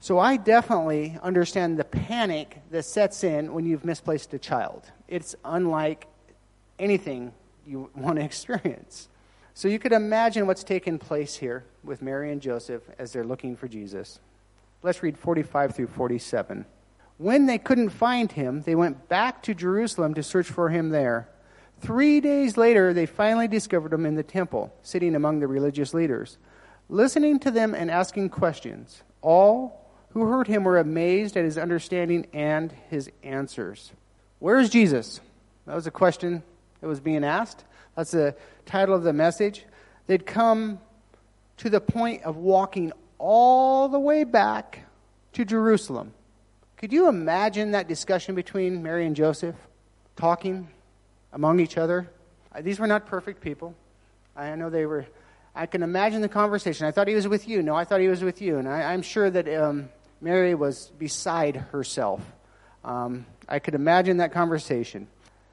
So, 0.00 0.18
I 0.18 0.36
definitely 0.36 1.18
understand 1.22 1.78
the 1.78 1.84
panic 1.84 2.60
that 2.70 2.84
sets 2.84 3.24
in 3.24 3.54
when 3.54 3.64
you've 3.64 3.84
misplaced 3.84 4.32
a 4.34 4.38
child. 4.38 4.84
It's 5.08 5.34
unlike 5.44 6.06
anything 6.78 7.32
you 7.66 7.90
want 7.94 8.18
to 8.18 8.24
experience. 8.24 9.08
So, 9.54 9.68
you 9.68 9.78
could 9.78 9.92
imagine 9.92 10.46
what's 10.46 10.64
taken 10.64 10.98
place 10.98 11.34
here 11.34 11.64
with 11.82 12.02
Mary 12.02 12.30
and 12.30 12.42
Joseph 12.42 12.82
as 12.98 13.12
they're 13.12 13.24
looking 13.24 13.56
for 13.56 13.68
Jesus. 13.68 14.20
Let's 14.82 15.02
read 15.02 15.16
45 15.16 15.74
through 15.74 15.88
47. 15.88 16.66
When 17.16 17.46
they 17.46 17.58
couldn't 17.58 17.90
find 17.90 18.30
him, 18.32 18.62
they 18.62 18.74
went 18.74 19.08
back 19.08 19.42
to 19.44 19.54
Jerusalem 19.54 20.14
to 20.14 20.22
search 20.22 20.48
for 20.48 20.68
him 20.68 20.90
there. 20.90 21.28
Three 21.80 22.20
days 22.20 22.56
later, 22.56 22.92
they 22.92 23.06
finally 23.06 23.46
discovered 23.46 23.92
him 23.92 24.06
in 24.06 24.14
the 24.14 24.22
temple, 24.22 24.74
sitting 24.82 25.14
among 25.14 25.40
the 25.40 25.46
religious 25.46 25.94
leaders, 25.94 26.38
listening 26.88 27.38
to 27.40 27.50
them 27.50 27.74
and 27.74 27.90
asking 27.90 28.30
questions. 28.30 29.02
All 29.22 29.84
who 30.10 30.24
heard 30.24 30.46
him 30.46 30.64
were 30.64 30.78
amazed 30.78 31.36
at 31.36 31.44
his 31.44 31.58
understanding 31.58 32.26
and 32.32 32.72
his 32.88 33.10
answers. 33.22 33.92
Where 34.38 34.58
is 34.58 34.70
Jesus? 34.70 35.20
That 35.66 35.74
was 35.74 35.86
a 35.86 35.90
question 35.90 36.42
that 36.80 36.88
was 36.88 37.00
being 37.00 37.24
asked. 37.24 37.64
That's 37.96 38.10
the 38.10 38.34
title 38.66 38.94
of 38.94 39.02
the 39.02 39.12
message. 39.12 39.64
They'd 40.06 40.26
come 40.26 40.80
to 41.58 41.70
the 41.70 41.80
point 41.80 42.22
of 42.24 42.36
walking 42.36 42.92
all 43.18 43.88
the 43.88 43.98
way 43.98 44.24
back 44.24 44.80
to 45.32 45.44
Jerusalem. 45.44 46.12
Could 46.76 46.92
you 46.92 47.08
imagine 47.08 47.70
that 47.70 47.88
discussion 47.88 48.34
between 48.34 48.82
Mary 48.82 49.06
and 49.06 49.14
Joseph 49.14 49.54
talking 50.16 50.68
among 51.32 51.60
each 51.60 51.78
other? 51.78 52.10
Uh, 52.54 52.60
these 52.62 52.78
were 52.78 52.86
not 52.86 53.06
perfect 53.06 53.40
people. 53.40 53.74
I 54.36 54.54
know 54.56 54.70
they 54.70 54.86
were. 54.86 55.06
I 55.54 55.66
can 55.66 55.82
imagine 55.82 56.20
the 56.20 56.28
conversation. 56.28 56.86
I 56.86 56.90
thought 56.90 57.06
he 57.06 57.14
was 57.14 57.28
with 57.28 57.48
you. 57.48 57.62
No, 57.62 57.76
I 57.76 57.84
thought 57.84 58.00
he 58.00 58.08
was 58.08 58.24
with 58.24 58.42
you. 58.42 58.58
And 58.58 58.68
I, 58.68 58.92
am 58.92 59.02
sure 59.02 59.30
that 59.30 59.48
um, 59.48 59.88
Mary 60.20 60.54
was 60.54 60.90
beside 60.98 61.56
herself. 61.56 62.20
Um, 62.84 63.26
I 63.48 63.60
could 63.60 63.74
imagine 63.74 64.16
that 64.16 64.32
conversation. 64.32 65.06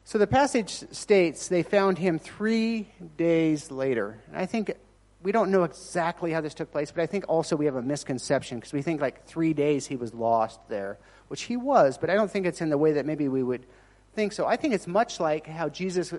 So 0.04 0.18
the 0.18 0.28
passage 0.28 0.72
states 0.92 1.48
they 1.48 1.62
found 1.62 2.00
him 2.00 2.18
three 2.18 2.90
days 3.16 3.70
later. 3.70 4.20
And 4.28 4.38
I 4.38 4.48
think 4.48 4.76
we 5.24 5.32
don't 5.32 5.52
know 5.52 5.64
exactly 5.64 6.32
how 6.32 6.42
this 6.42 6.54
took 6.54 6.72
place, 6.72 6.92
but 6.92 7.02
I 7.02 7.06
think 7.06 7.26
also 7.28 7.56
we 7.56 7.66
have 7.66 7.76
a 7.76 7.82
misconception 7.82 8.58
because 8.58 8.74
we 8.74 8.82
think 8.82 9.02
like 9.02 9.26
three 9.26 9.54
days 9.54 9.86
he 9.86 9.96
was 9.96 10.14
lost 10.14 10.60
there, 10.68 10.98
which 11.28 11.44
he 11.44 11.58
was, 11.58 11.98
but 11.98 12.10
I 12.10 12.16
don't 12.16 12.32
think 12.32 12.46
it's 12.46 12.62
in 12.62 12.70
the 12.70 12.78
way 12.78 12.94
that 12.94 13.06
maybe 13.06 13.28
we 13.28 13.44
would 13.44 13.66
think 14.14 14.34
so. 14.34 14.46
I 14.48 14.56
think 14.56 14.74
it's 14.74 14.88
much 14.88 15.20
like 15.20 15.48
how 15.48 15.70
Jesus 15.70 16.14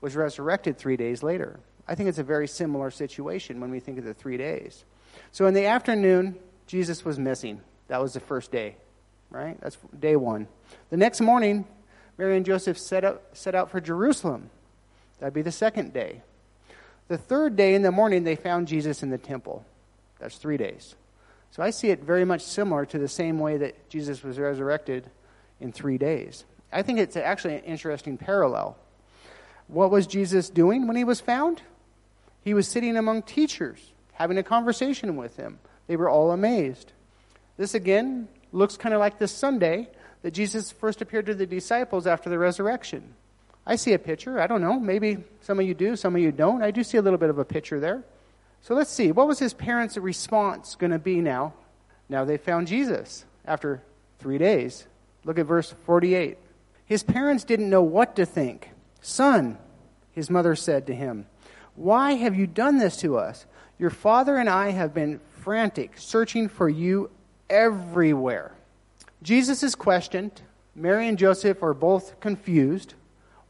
was 0.00 0.14
resurrected 0.14 0.76
three 0.76 0.96
days 0.96 1.22
later. 1.22 1.58
I 1.88 1.94
think 1.94 2.08
it's 2.08 2.18
a 2.18 2.24
very 2.24 2.48
similar 2.48 2.90
situation 2.90 3.60
when 3.60 3.70
we 3.70 3.80
think 3.80 3.98
of 3.98 4.04
the 4.04 4.14
three 4.14 4.36
days. 4.36 4.84
So 5.32 5.46
in 5.46 5.54
the 5.54 5.66
afternoon, 5.66 6.36
Jesus 6.66 7.04
was 7.04 7.18
missing. 7.18 7.60
That 7.88 8.00
was 8.00 8.12
the 8.12 8.20
first 8.20 8.50
day, 8.50 8.76
right? 9.30 9.58
That's 9.60 9.78
day 9.98 10.16
one. 10.16 10.48
The 10.90 10.96
next 10.96 11.20
morning, 11.20 11.66
Mary 12.18 12.36
and 12.36 12.46
Joseph 12.46 12.78
set, 12.78 13.04
up, 13.04 13.36
set 13.36 13.54
out 13.54 13.70
for 13.70 13.80
Jerusalem. 13.80 14.50
That'd 15.18 15.34
be 15.34 15.42
the 15.42 15.52
second 15.52 15.92
day. 15.92 16.22
The 17.08 17.18
third 17.18 17.56
day 17.56 17.74
in 17.74 17.82
the 17.82 17.92
morning, 17.92 18.24
they 18.24 18.36
found 18.36 18.68
Jesus 18.68 19.02
in 19.02 19.10
the 19.10 19.18
temple. 19.18 19.64
That's 20.18 20.36
three 20.36 20.56
days. 20.56 20.94
So 21.50 21.62
I 21.62 21.70
see 21.70 21.90
it 21.90 22.02
very 22.02 22.24
much 22.24 22.42
similar 22.42 22.86
to 22.86 22.98
the 22.98 23.08
same 23.08 23.38
way 23.38 23.58
that 23.58 23.88
Jesus 23.88 24.22
was 24.22 24.38
resurrected 24.38 25.10
in 25.60 25.70
three 25.70 25.98
days. 25.98 26.44
I 26.72 26.82
think 26.82 26.98
it's 26.98 27.16
actually 27.16 27.56
an 27.56 27.64
interesting 27.64 28.16
parallel. 28.16 28.76
What 29.68 29.90
was 29.90 30.06
Jesus 30.06 30.50
doing 30.50 30.86
when 30.86 30.96
he 30.96 31.04
was 31.04 31.20
found? 31.20 31.62
He 32.42 32.54
was 32.54 32.66
sitting 32.66 32.96
among 32.96 33.22
teachers, 33.22 33.92
having 34.12 34.36
a 34.36 34.42
conversation 34.42 35.16
with 35.16 35.36
them. 35.36 35.58
They 35.86 35.96
were 35.96 36.10
all 36.10 36.32
amazed. 36.32 36.92
This 37.56 37.74
again 37.74 38.28
looks 38.52 38.76
kind 38.76 38.94
of 38.94 39.00
like 39.00 39.18
the 39.18 39.28
Sunday 39.28 39.88
that 40.22 40.32
Jesus 40.32 40.72
first 40.72 41.00
appeared 41.00 41.26
to 41.26 41.34
the 41.34 41.46
disciples 41.46 42.06
after 42.06 42.28
the 42.28 42.38
resurrection. 42.38 43.14
I 43.66 43.76
see 43.76 43.92
a 43.94 43.98
picture. 43.98 44.40
I 44.40 44.46
don't 44.46 44.60
know. 44.60 44.78
Maybe 44.78 45.18
some 45.40 45.58
of 45.58 45.66
you 45.66 45.74
do, 45.74 45.96
some 45.96 46.14
of 46.14 46.20
you 46.20 46.32
don't. 46.32 46.62
I 46.62 46.70
do 46.70 46.84
see 46.84 46.98
a 46.98 47.02
little 47.02 47.18
bit 47.18 47.30
of 47.30 47.38
a 47.38 47.44
picture 47.44 47.80
there. 47.80 48.04
So 48.60 48.74
let's 48.74 48.90
see. 48.90 49.12
What 49.12 49.26
was 49.26 49.38
his 49.38 49.54
parents' 49.54 49.96
response 49.96 50.74
going 50.74 50.92
to 50.92 50.98
be 50.98 51.20
now? 51.20 51.54
Now 52.08 52.24
they 52.24 52.36
found 52.36 52.66
Jesus 52.66 53.24
after 53.44 53.82
three 54.18 54.38
days. 54.38 54.86
Look 55.24 55.38
at 55.38 55.46
verse 55.46 55.74
48. 55.84 56.36
His 56.84 57.02
parents 57.02 57.44
didn't 57.44 57.70
know 57.70 57.82
what 57.82 58.16
to 58.16 58.26
think. 58.26 58.70
Son, 59.00 59.58
his 60.12 60.30
mother 60.30 60.54
said 60.54 60.86
to 60.86 60.94
him, 60.94 61.26
Why 61.74 62.14
have 62.14 62.34
you 62.34 62.46
done 62.46 62.78
this 62.78 62.98
to 62.98 63.16
us? 63.18 63.46
Your 63.78 63.90
father 63.90 64.36
and 64.36 64.48
I 64.48 64.70
have 64.70 64.94
been 64.94 65.20
frantic, 65.40 65.92
searching 65.96 66.48
for 66.48 66.68
you 66.68 67.10
everywhere. 67.48 68.52
Jesus 69.22 69.62
is 69.62 69.74
questioned. 69.74 70.42
Mary 70.74 71.08
and 71.08 71.18
Joseph 71.18 71.62
are 71.62 71.74
both 71.74 72.20
confused. 72.20 72.94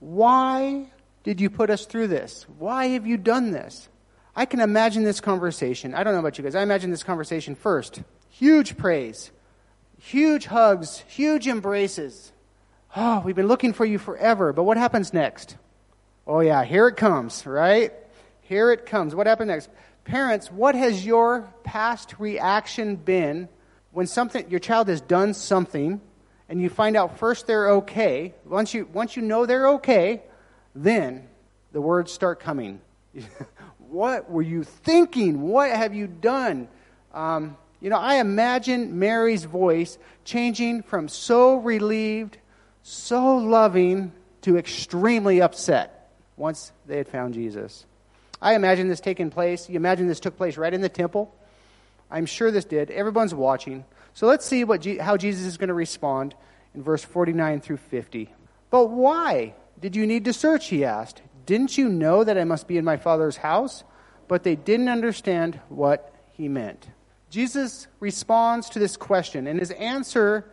Why 0.04 0.90
did 1.22 1.40
you 1.40 1.48
put 1.48 1.70
us 1.70 1.86
through 1.86 2.08
this? 2.08 2.44
Why 2.58 2.88
have 2.88 3.06
you 3.06 3.16
done 3.16 3.52
this? 3.52 3.88
I 4.36 4.44
can 4.44 4.60
imagine 4.60 5.02
this 5.02 5.18
conversation. 5.18 5.94
I 5.94 6.04
don't 6.04 6.12
know 6.12 6.20
about 6.20 6.36
you 6.36 6.44
guys. 6.44 6.54
I 6.54 6.62
imagine 6.62 6.90
this 6.90 7.02
conversation 7.02 7.54
first. 7.54 8.02
Huge 8.28 8.76
praise, 8.76 9.30
huge 9.98 10.44
hugs, 10.44 11.02
huge 11.08 11.48
embraces. 11.48 12.32
Oh, 12.94 13.22
we've 13.24 13.34
been 13.34 13.48
looking 13.48 13.72
for 13.72 13.86
you 13.86 13.98
forever. 13.98 14.52
But 14.52 14.64
what 14.64 14.76
happens 14.76 15.14
next? 15.14 15.56
Oh, 16.26 16.40
yeah, 16.40 16.64
here 16.64 16.86
it 16.86 16.96
comes, 16.96 17.46
right? 17.46 17.90
Here 18.42 18.72
it 18.72 18.84
comes. 18.84 19.14
What 19.14 19.26
happened 19.26 19.48
next? 19.48 19.70
Parents, 20.04 20.52
what 20.52 20.74
has 20.74 21.06
your 21.06 21.50
past 21.64 22.16
reaction 22.18 22.96
been 22.96 23.48
when 23.90 24.06
something 24.06 24.50
your 24.50 24.60
child 24.60 24.88
has 24.88 25.00
done 25.00 25.32
something 25.32 26.02
and 26.48 26.60
you 26.60 26.68
find 26.68 26.96
out 26.96 27.18
first 27.18 27.46
they're 27.46 27.70
okay, 27.70 28.34
once 28.44 28.74
you, 28.74 28.88
once 28.92 29.16
you 29.16 29.22
know 29.22 29.46
they're 29.46 29.68
okay, 29.70 30.22
then 30.74 31.28
the 31.72 31.80
words 31.80 32.12
start 32.12 32.40
coming. 32.40 32.80
what 33.78 34.30
were 34.30 34.42
you 34.42 34.64
thinking? 34.64 35.42
What 35.42 35.70
have 35.70 35.94
you 35.94 36.06
done? 36.06 36.68
Um, 37.12 37.56
you 37.80 37.90
know, 37.90 37.98
I 37.98 38.16
imagine 38.16 38.98
Mary's 38.98 39.44
voice 39.44 39.98
changing 40.24 40.82
from 40.82 41.08
so 41.08 41.56
relieved, 41.56 42.38
so 42.82 43.36
loving, 43.36 44.12
to 44.42 44.58
extremely 44.58 45.40
upset 45.40 46.10
once 46.36 46.72
they 46.86 46.98
had 46.98 47.08
found 47.08 47.34
Jesus. 47.34 47.86
I 48.42 48.54
imagine 48.54 48.88
this 48.88 49.00
taking 49.00 49.30
place. 49.30 49.68
You 49.70 49.76
imagine 49.76 50.06
this 50.06 50.20
took 50.20 50.36
place 50.36 50.58
right 50.58 50.72
in 50.72 50.82
the 50.82 50.88
temple. 50.88 51.34
I'm 52.10 52.26
sure 52.26 52.50
this 52.50 52.66
did. 52.66 52.90
Everyone's 52.90 53.34
watching. 53.34 53.84
So 54.14 54.26
let's 54.26 54.46
see 54.46 54.64
what 54.64 54.84
how 55.00 55.16
Jesus 55.16 55.44
is 55.44 55.56
going 55.56 55.68
to 55.68 55.74
respond 55.74 56.34
in 56.74 56.82
verse 56.82 57.04
49 57.04 57.60
through 57.60 57.76
50. 57.76 58.32
But 58.70 58.86
why 58.86 59.54
did 59.80 59.96
you 59.96 60.06
need 60.06 60.24
to 60.24 60.32
search? 60.32 60.68
He 60.68 60.84
asked. 60.84 61.22
Didn't 61.46 61.76
you 61.76 61.88
know 61.88 62.24
that 62.24 62.38
I 62.38 62.44
must 62.44 62.66
be 62.66 62.78
in 62.78 62.84
my 62.84 62.96
Father's 62.96 63.36
house? 63.36 63.84
But 64.28 64.44
they 64.44 64.56
didn't 64.56 64.88
understand 64.88 65.60
what 65.68 66.14
he 66.32 66.48
meant. 66.48 66.88
Jesus 67.28 67.88
responds 68.00 68.70
to 68.70 68.78
this 68.78 68.96
question, 68.96 69.46
and 69.46 69.58
his 69.58 69.72
answer, 69.72 70.50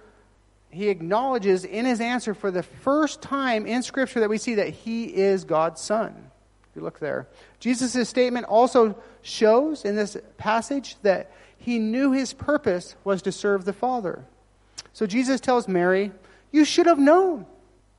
he 0.71 0.89
acknowledges 0.89 1.63
in 1.63 1.86
his 1.86 2.02
answer 2.02 2.34
for 2.34 2.50
the 2.50 2.63
first 2.63 3.21
time 3.21 3.67
in 3.67 3.84
Scripture 3.84 4.19
that 4.21 4.30
we 4.30 4.38
see 4.38 4.56
that 4.56 4.69
he 4.69 5.06
is 5.06 5.43
God's 5.43 5.80
Son. 5.80 6.32
If 6.69 6.76
you 6.76 6.82
look 6.82 7.00
there, 7.00 7.28
Jesus' 7.60 8.10
statement 8.10 8.47
also 8.47 8.97
shows 9.21 9.86
in 9.86 9.95
this 9.95 10.17
passage 10.38 10.95
that 11.04 11.32
he 11.62 11.78
knew 11.78 12.12
his 12.12 12.34
purpose 12.34 12.95
was 13.04 13.21
to 13.21 13.32
serve 13.32 13.65
the 13.65 13.74
Father. 13.74 14.26
So 14.93 15.06
Jesus 15.06 15.39
tells 15.39 15.67
Mary, 15.67 16.12
You 16.52 16.65
should 16.65 16.88
have 16.88 16.97
known. 16.97 17.45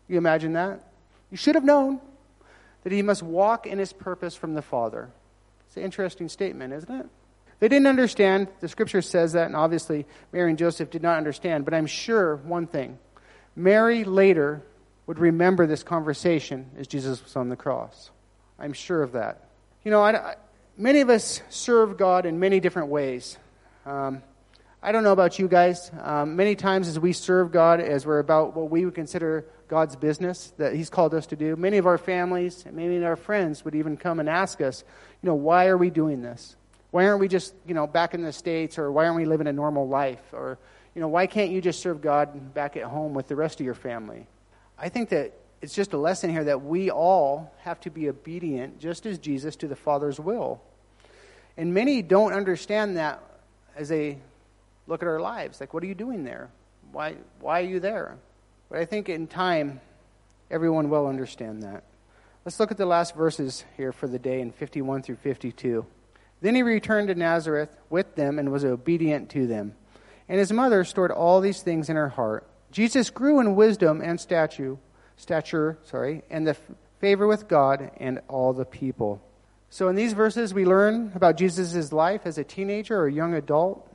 You 0.09 0.19
imagine 0.19 0.55
that? 0.55 0.81
You 1.31 1.37
should 1.37 1.55
have 1.55 1.63
known 1.63 2.01
that 2.83 2.93
he 2.93 3.03
must 3.03 3.23
walk 3.23 3.69
in 3.69 3.79
his 3.79 3.93
purpose 3.93 4.35
from 4.35 4.55
the 4.55 4.63
Father. 4.63 5.11
It's 5.69 5.77
an 5.77 5.85
interesting 5.85 6.29
statement, 6.29 6.73
isn't 6.73 6.93
it? 6.93 7.07
They 7.61 7.69
didn't 7.69 7.87
understand. 7.87 8.49
The 8.59 8.69
scripture 8.69 9.01
says 9.01 9.35
that, 9.35 9.47
and 9.47 9.55
obviously 9.55 10.07
Mary 10.33 10.51
and 10.51 10.59
Joseph 10.59 10.91
did 10.91 11.01
not 11.01 11.17
understand. 11.17 11.65
But 11.65 11.73
I'm 11.73 11.87
sure 11.87 12.35
one 12.35 12.67
thing 12.67 12.99
Mary 13.55 14.03
later 14.03 14.61
would 15.07 15.21
remember 15.21 15.69
this 15.69 15.85
conversation 15.85 16.69
as 16.77 16.89
Jesus 16.89 17.23
was 17.23 17.37
on 17.37 17.49
the 17.49 17.57
cross. 17.57 18.11
I'm 18.59 18.73
sure 18.73 19.05
of 19.05 19.13
that. 19.13 19.49
You 19.85 19.93
know, 19.93 20.03
I, 20.03 20.31
I, 20.31 20.35
many 20.77 21.01
of 21.01 21.11
us 21.11 21.43
serve 21.49 21.97
God 21.97 22.27
in 22.27 22.41
many 22.41 22.59
different 22.59 22.89
ways. 22.89 23.39
Um, 23.85 24.23
I 24.81 24.93
don't 24.93 25.03
know 25.03 25.13
about 25.13 25.39
you 25.39 25.49
guys. 25.49 25.91
Um, 26.01 26.37
many 26.37 26.55
times 26.55 26.89
as 26.89 26.99
we 26.99 27.13
serve 27.13 27.51
God, 27.51 27.81
as 27.81 28.07
we're 28.07 28.21
about 28.21 28.57
what 28.57 28.71
we 28.71 28.85
would 28.85 28.95
consider 28.95 29.45
God's 29.67 29.97
business 29.97 30.53
that 30.59 30.75
He's 30.75 30.89
called 30.89 31.15
us 31.15 31.27
to 31.29 31.37
do, 31.37 31.57
many 31.57 31.79
of 31.79 31.87
our 31.87 31.99
families, 31.99 32.65
and 32.65 32.77
many 32.77 32.97
of 32.97 33.05
our 33.05 33.17
friends 33.17 33.65
would 33.65 33.75
even 33.75 33.97
come 33.97 34.21
and 34.21 34.29
ask 34.29 34.61
us, 34.61 34.85
you 35.21 35.27
know, 35.29 35.35
why 35.35 35.67
are 35.67 35.77
we 35.77 35.91
doing 35.91 36.23
this? 36.23 36.57
Why 36.93 37.07
aren't 37.07 37.21
we 37.21 37.29
just, 37.29 37.55
you 37.67 37.75
know, 37.75 37.87
back 37.87 38.15
in 38.15 38.23
the 38.23 38.33
States, 38.33 38.79
or 38.79 38.93
why 38.93 39.07
aren't 39.07 39.17
we 39.17 39.25
living 39.25 39.47
a 39.47 39.53
normal 39.53 39.89
life? 39.89 40.23
Or, 40.33 40.59
you 40.95 41.01
know, 41.01 41.09
why 41.09 41.27
can't 41.27 41.51
you 41.51 41.61
just 41.61 41.81
serve 41.81 42.01
God 42.01 42.55
back 42.55 42.77
at 42.77 42.85
home 42.85 43.15
with 43.15 43.27
the 43.29 43.37
rest 43.37 43.59
of 43.59 43.67
your 43.67 43.75
family? 43.75 44.27
I 44.79 44.91
think 44.91 45.09
that 45.09 45.33
it's 45.61 45.75
just 45.75 45.93
a 45.93 45.99
lesson 45.99 46.31
here 46.31 46.45
that 46.45 46.63
we 46.63 46.91
all 46.91 47.53
have 47.61 47.81
to 47.81 47.91
be 47.91 48.09
obedient, 48.09 48.79
just 48.79 49.07
as 49.07 49.19
Jesus, 49.19 49.57
to 49.57 49.69
the 49.69 49.77
Father's 49.77 50.21
will. 50.21 50.61
And 51.57 51.75
many 51.75 52.03
don't 52.03 52.33
understand 52.33 52.97
that 52.97 53.23
as 53.77 53.89
they 53.89 54.19
look 54.87 55.03
at 55.03 55.09
our 55.09 55.21
lives. 55.21 55.61
Like, 55.61 55.75
what 55.75 55.83
are 55.83 55.87
you 55.87 55.95
doing 55.95 56.25
there? 56.25 56.51
Why, 56.93 57.17
why 57.41 57.61
are 57.61 57.67
you 57.67 57.81
there? 57.81 58.17
But 58.69 58.79
I 58.79 58.85
think 58.85 59.09
in 59.09 59.27
time, 59.27 59.81
everyone 60.51 60.91
will 60.91 61.07
understand 61.07 61.63
that. 61.63 61.85
Let's 62.45 62.59
look 62.59 62.71
at 62.71 62.77
the 62.77 62.87
last 62.87 63.15
verses 63.15 63.65
here 63.77 63.93
for 63.93 64.09
the 64.09 64.19
day 64.19 64.41
in 64.41 64.51
51 64.51 65.03
through 65.03 65.17
52. 65.17 65.87
Then 66.41 66.55
he 66.57 66.63
returned 66.63 67.09
to 67.09 67.15
Nazareth 67.15 67.77
with 67.89 68.17
them 68.17 68.39
and 68.39 68.51
was 68.51 68.65
obedient 68.65 69.31
to 69.31 69.47
them. 69.47 69.75
And 70.29 70.39
his 70.39 70.53
mother 70.53 70.83
stored 70.85 71.13
all 71.13 71.41
these 71.41 71.63
things 71.63 71.89
in 71.89 71.97
her 71.97 72.09
heart. 72.09 72.47
Jesus 72.73 73.11
grew 73.11 73.39
in 73.39 73.55
wisdom 73.55 74.01
and 74.01 74.21
stature, 74.21 74.77
stature, 75.17 75.79
sorry, 75.85 76.23
and 76.31 76.47
the 76.47 76.57
favor 76.99 77.27
with 77.27 77.47
God 77.47 77.91
and 77.99 78.21
all 78.29 78.53
the 78.53 78.65
people. 78.65 79.23
So 79.73 79.89
in 79.89 79.97
these 79.97 80.13
verses 80.13 80.53
we 80.53 80.67
learn 80.67 81.13
about 81.15 81.39
Jesus' 81.39 81.95
life 81.95 82.27
as 82.27 82.37
a 82.37 82.45
teenager 82.45 83.01
or 83.01 83.09
young 83.09 83.33
adult. 83.33 83.91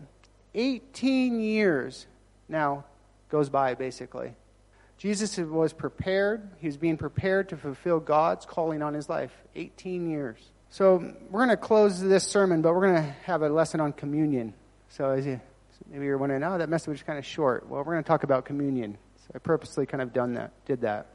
18 0.55 1.39
years 1.39 2.07
now 2.49 2.85
goes 3.29 3.51
by 3.51 3.75
basically. 3.75 4.33
Jesus 4.97 5.37
was 5.37 5.73
prepared. 5.73 6.49
He 6.57 6.65
was 6.65 6.77
being 6.77 6.97
prepared 6.97 7.49
to 7.49 7.57
fulfill 7.57 7.99
God's 7.99 8.43
calling 8.43 8.81
on 8.81 8.95
his 8.95 9.07
life. 9.07 9.31
18 9.53 10.09
years. 10.09 10.39
So 10.71 11.13
we're 11.29 11.45
going 11.45 11.55
to 11.55 11.57
close 11.57 12.01
this 12.01 12.23
sermon, 12.23 12.63
but 12.63 12.73
we're 12.73 12.87
going 12.87 13.03
to 13.03 13.15
have 13.25 13.43
a 13.43 13.49
lesson 13.49 13.79
on 13.79 13.93
communion. 13.93 14.55
So 14.89 15.11
as 15.11 15.27
you 15.27 15.39
Maybe 15.91 16.05
you're 16.05 16.17
wondering, 16.17 16.41
oh, 16.41 16.57
that 16.57 16.69
message 16.69 16.89
was 16.89 17.03
kind 17.03 17.19
of 17.19 17.25
short. 17.25 17.69
Well, 17.69 17.83
we're 17.83 17.93
going 17.93 18.03
to 18.03 18.07
talk 18.07 18.23
about 18.23 18.45
communion. 18.45 18.97
So 19.17 19.33
I 19.35 19.37
purposely 19.37 19.85
kind 19.85 20.01
of 20.01 20.11
done 20.11 20.33
that, 20.33 20.53
did 20.65 20.81
that. 20.81 21.05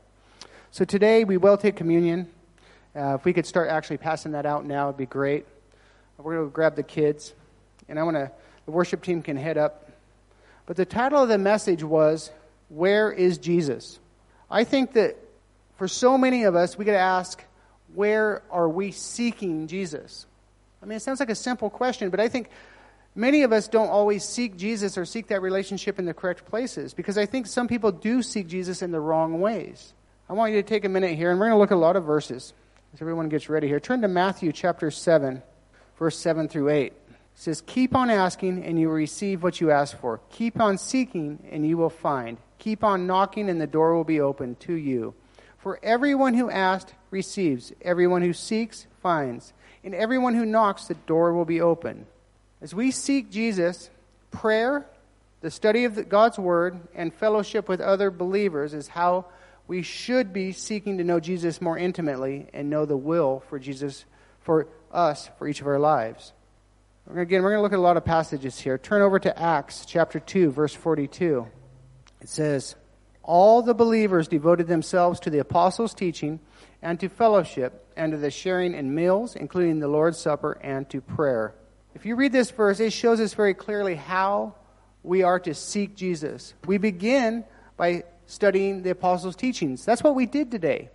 So 0.70 0.84
today 0.84 1.24
we 1.24 1.36
will 1.36 1.56
take 1.56 1.74
communion. 1.74 2.30
Uh, 2.94 3.14
if 3.14 3.24
we 3.24 3.32
could 3.32 3.46
start 3.46 3.70
actually 3.70 3.96
passing 3.96 4.32
that 4.32 4.46
out 4.46 4.64
now, 4.64 4.88
it'd 4.88 4.98
be 4.98 5.06
great. 5.06 5.46
We're 6.18 6.36
going 6.36 6.46
to 6.46 6.52
grab 6.52 6.76
the 6.76 6.82
kids, 6.82 7.32
and 7.88 7.98
I 7.98 8.02
want 8.04 8.16
to. 8.16 8.30
The 8.64 8.70
worship 8.70 9.02
team 9.02 9.22
can 9.22 9.36
head 9.36 9.58
up. 9.58 9.90
But 10.66 10.76
the 10.76 10.84
title 10.84 11.20
of 11.20 11.28
the 11.28 11.38
message 11.38 11.82
was 11.82 12.30
"Where 12.68 13.10
is 13.10 13.38
Jesus?" 13.38 13.98
I 14.50 14.64
think 14.64 14.92
that 14.92 15.16
for 15.76 15.88
so 15.88 16.16
many 16.16 16.44
of 16.44 16.54
us, 16.54 16.78
we 16.78 16.84
got 16.84 16.92
to 16.92 16.98
ask, 16.98 17.42
where 17.94 18.42
are 18.50 18.68
we 18.68 18.92
seeking 18.92 19.66
Jesus? 19.66 20.26
I 20.80 20.86
mean, 20.86 20.96
it 20.96 21.00
sounds 21.00 21.18
like 21.18 21.30
a 21.30 21.34
simple 21.34 21.70
question, 21.70 22.10
but 22.10 22.20
I 22.20 22.28
think 22.28 22.50
Many 23.14 23.42
of 23.42 23.52
us 23.52 23.68
don't 23.68 23.90
always 23.90 24.24
seek 24.24 24.56
Jesus 24.56 24.96
or 24.96 25.04
seek 25.04 25.26
that 25.26 25.42
relationship 25.42 25.98
in 25.98 26.06
the 26.06 26.14
correct 26.14 26.46
places 26.46 26.94
because 26.94 27.18
I 27.18 27.26
think 27.26 27.46
some 27.46 27.68
people 27.68 27.92
do 27.92 28.22
seek 28.22 28.48
Jesus 28.48 28.80
in 28.80 28.90
the 28.90 29.00
wrong 29.00 29.40
ways. 29.40 29.92
I 30.30 30.32
want 30.32 30.54
you 30.54 30.62
to 30.62 30.66
take 30.66 30.86
a 30.86 30.88
minute 30.88 31.16
here 31.16 31.30
and 31.30 31.38
we're 31.38 31.46
going 31.46 31.56
to 31.56 31.60
look 31.60 31.72
at 31.72 31.74
a 31.74 31.76
lot 31.76 31.96
of 31.96 32.04
verses 32.04 32.54
as 32.92 33.00
everyone 33.00 33.28
gets 33.28 33.48
ready 33.48 33.68
here. 33.68 33.80
Turn 33.80 34.02
to 34.02 34.08
Matthew 34.08 34.52
chapter 34.52 34.90
7, 34.90 35.42
verse 35.98 36.18
7 36.18 36.48
through 36.48 36.68
8. 36.68 36.86
It 36.86 36.94
says, 37.34 37.62
Keep 37.66 37.94
on 37.94 38.10
asking 38.10 38.64
and 38.64 38.78
you 38.78 38.88
will 38.88 38.94
receive 38.94 39.42
what 39.42 39.60
you 39.60 39.70
ask 39.70 39.98
for. 39.98 40.20
Keep 40.30 40.60
on 40.60 40.76
seeking 40.76 41.38
and 41.50 41.66
you 41.66 41.78
will 41.78 41.90
find. 41.90 42.36
Keep 42.58 42.84
on 42.84 43.06
knocking 43.06 43.48
and 43.48 43.60
the 43.60 43.66
door 43.66 43.94
will 43.94 44.04
be 44.04 44.20
opened 44.20 44.60
to 44.60 44.74
you. 44.74 45.14
For 45.58 45.80
everyone 45.82 46.34
who 46.34 46.50
asks 46.50 46.92
receives, 47.10 47.72
everyone 47.80 48.20
who 48.20 48.32
seeks 48.32 48.86
finds, 49.00 49.52
and 49.84 49.94
everyone 49.94 50.34
who 50.34 50.44
knocks 50.44 50.86
the 50.86 50.94
door 50.94 51.32
will 51.32 51.44
be 51.44 51.60
open. 51.60 52.06
As 52.60 52.74
we 52.74 52.90
seek 52.90 53.30
Jesus, 53.30 53.90
prayer, 54.30 54.86
the 55.40 55.50
study 55.50 55.84
of 55.84 56.08
God's 56.08 56.38
Word, 56.38 56.80
and 56.94 57.14
fellowship 57.14 57.68
with 57.68 57.80
other 57.80 58.10
believers 58.10 58.74
is 58.74 58.88
how 58.88 59.26
we 59.72 59.80
should 59.80 60.34
be 60.34 60.52
seeking 60.52 60.98
to 60.98 61.04
know 61.04 61.18
Jesus 61.18 61.62
more 61.62 61.78
intimately 61.78 62.46
and 62.52 62.68
know 62.68 62.84
the 62.84 62.94
will 62.94 63.42
for 63.48 63.58
Jesus, 63.58 64.04
for 64.40 64.68
us, 64.92 65.30
for 65.38 65.48
each 65.48 65.62
of 65.62 65.66
our 65.66 65.78
lives. 65.78 66.34
Again, 67.10 67.42
we're 67.42 67.52
going 67.52 67.58
to 67.58 67.62
look 67.62 67.72
at 67.72 67.78
a 67.78 67.80
lot 67.80 67.96
of 67.96 68.04
passages 68.04 68.60
here. 68.60 68.76
Turn 68.76 69.00
over 69.00 69.18
to 69.18 69.38
Acts 69.40 69.86
chapter 69.86 70.20
2, 70.20 70.50
verse 70.50 70.74
42. 70.74 71.46
It 72.20 72.28
says, 72.28 72.76
All 73.22 73.62
the 73.62 73.72
believers 73.72 74.28
devoted 74.28 74.66
themselves 74.66 75.18
to 75.20 75.30
the 75.30 75.38
apostles' 75.38 75.94
teaching 75.94 76.40
and 76.82 77.00
to 77.00 77.08
fellowship 77.08 77.90
and 77.96 78.12
to 78.12 78.18
the 78.18 78.30
sharing 78.30 78.74
in 78.74 78.94
meals, 78.94 79.36
including 79.36 79.78
the 79.78 79.88
Lord's 79.88 80.18
Supper, 80.18 80.58
and 80.60 80.86
to 80.90 81.00
prayer. 81.00 81.54
If 81.94 82.04
you 82.04 82.14
read 82.14 82.32
this 82.32 82.50
verse, 82.50 82.78
it 82.78 82.92
shows 82.92 83.20
us 83.20 83.32
very 83.32 83.54
clearly 83.54 83.94
how 83.94 84.54
we 85.02 85.22
are 85.22 85.40
to 85.40 85.54
seek 85.54 85.96
Jesus. 85.96 86.52
We 86.66 86.76
begin 86.76 87.44
studying 88.32 88.82
the 88.82 88.88
apostles' 88.88 89.36
teachings. 89.36 89.84
That's 89.84 90.02
what 90.02 90.14
we 90.14 90.24
did 90.24 90.50
today. 90.50 90.88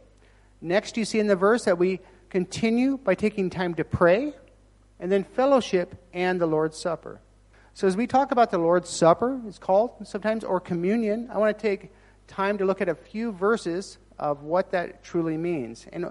Next, 0.60 0.98
you 0.98 1.06
see 1.06 1.20
in 1.20 1.28
the 1.28 1.36
verse 1.36 1.66
that 1.66 1.78
we 1.78 2.00
continue 2.32 2.98
by 2.98 3.14
taking 3.14 3.52
time 3.52 3.76
to 3.76 3.84
pray, 3.84 4.34
and 5.00 5.12
then 5.12 5.24
fellowship 5.24 6.04
and 6.14 6.42
the 6.42 6.48
Lord's 6.48 6.80
Supper. 6.80 7.22
So, 7.76 7.86
as 7.86 7.96
we 7.96 8.08
talk 8.08 8.32
about 8.32 8.50
the 8.50 8.58
Lord's 8.58 8.90
Supper, 8.90 9.40
it's 9.48 9.60
called 9.60 9.92
sometimes, 10.04 10.44
or 10.44 10.60
communion, 10.60 11.30
I 11.32 11.38
want 11.38 11.56
to 11.56 11.62
take 11.62 11.92
time 12.26 12.58
to 12.58 12.66
look 12.66 12.82
at 12.82 12.90
a 12.90 12.96
few 12.96 13.32
verses 13.32 14.00
of 14.18 14.42
what 14.42 14.72
that 14.72 15.04
truly 15.04 15.38
means. 15.38 15.86
And 15.94 16.08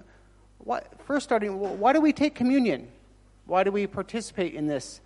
what, 0.59 0.93
first, 1.07 1.25
starting, 1.25 1.59
why 1.59 1.93
do 1.93 2.01
we 2.01 2.13
take 2.13 2.37
communion? 2.37 2.87
Why 3.47 3.65
do 3.65 3.73
we 3.73 3.89
participate 3.89 4.55
in 4.55 4.69
this 4.69 5.01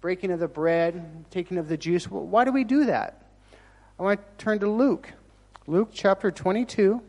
breaking 0.00 0.30
of 0.30 0.40
the 0.40 0.48
bread, 0.48 1.26
taking 1.30 1.58
of 1.58 1.68
the 1.68 1.76
juice? 1.76 2.10
Why 2.10 2.46
do 2.46 2.52
we 2.52 2.64
do 2.64 2.86
that? 2.86 3.26
I 3.98 4.02
want 4.02 4.38
to 4.38 4.42
turn 4.42 4.58
to 4.60 4.70
Luke. 4.70 5.12
Luke 5.66 5.90
chapter 5.92 6.30
22, 6.30 7.00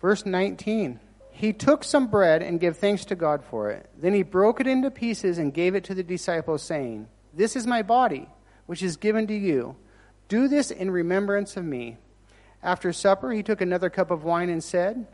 verse 0.00 0.24
19. 0.24 1.00
He 1.30 1.52
took 1.52 1.84
some 1.84 2.08
bread 2.08 2.42
and 2.42 2.58
gave 2.58 2.76
thanks 2.76 3.04
to 3.06 3.14
God 3.14 3.44
for 3.44 3.70
it. 3.70 3.88
Then 3.96 4.14
he 4.14 4.22
broke 4.22 4.60
it 4.60 4.66
into 4.66 4.90
pieces 4.90 5.38
and 5.38 5.54
gave 5.54 5.74
it 5.74 5.84
to 5.84 5.94
the 5.94 6.02
disciples, 6.02 6.62
saying, 6.62 7.06
This 7.34 7.54
is 7.54 7.66
my 7.66 7.82
body, 7.82 8.28
which 8.66 8.82
is 8.82 8.96
given 8.96 9.26
to 9.28 9.34
you. 9.34 9.76
Do 10.28 10.48
this 10.48 10.70
in 10.70 10.90
remembrance 10.90 11.56
of 11.56 11.64
me. 11.64 11.98
After 12.62 12.92
supper, 12.92 13.30
he 13.32 13.42
took 13.42 13.60
another 13.60 13.90
cup 13.90 14.10
of 14.10 14.24
wine 14.24 14.48
and 14.48 14.64
said, 14.64 15.06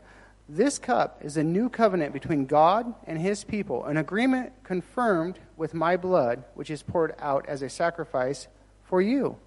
this 0.47 0.77
cup 0.77 1.21
is 1.23 1.37
a 1.37 1.43
new 1.43 1.69
covenant 1.69 2.13
between 2.13 2.45
God 2.45 2.93
and 3.07 3.17
his 3.19 3.43
people, 3.43 3.85
an 3.85 3.97
agreement 3.97 4.53
confirmed 4.63 5.39
with 5.57 5.73
my 5.73 5.97
blood, 5.97 6.43
which 6.53 6.69
is 6.69 6.83
poured 6.83 7.15
out 7.17 7.47
as 7.47 7.63
a 7.63 7.69
sacrifice 7.69 8.47
for 8.83 9.01
you. 9.01 9.37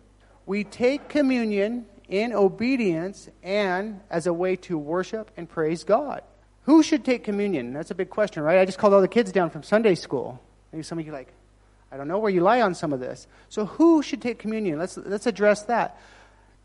We 0.44 0.64
take 0.64 1.08
communion 1.08 1.86
in 2.08 2.32
obedience 2.32 3.28
and 3.42 4.00
as 4.10 4.26
a 4.26 4.32
way 4.32 4.56
to 4.56 4.78
worship 4.78 5.30
and 5.36 5.48
praise 5.48 5.84
God. 5.84 6.22
Who 6.62 6.82
should 6.82 7.04
take 7.04 7.24
communion? 7.24 7.72
That's 7.72 7.90
a 7.90 7.94
big 7.94 8.10
question, 8.10 8.42
right? 8.42 8.58
I 8.58 8.64
just 8.64 8.78
called 8.78 8.94
all 8.94 9.00
the 9.00 9.08
kids 9.08 9.32
down 9.32 9.50
from 9.50 9.62
Sunday 9.62 9.94
school. 9.94 10.40
Maybe 10.72 10.82
some 10.82 10.98
of 10.98 11.06
you 11.06 11.12
like, 11.12 11.32
I 11.90 11.96
don't 11.96 12.08
know 12.08 12.18
where 12.18 12.30
you 12.30 12.40
lie 12.40 12.60
on 12.60 12.74
some 12.74 12.92
of 12.92 13.00
this. 13.00 13.26
So 13.48 13.64
who 13.66 14.02
should 14.02 14.20
take 14.20 14.38
communion? 14.38 14.78
Let's 14.78 14.96
let's 14.98 15.26
address 15.26 15.62
that. 15.64 15.98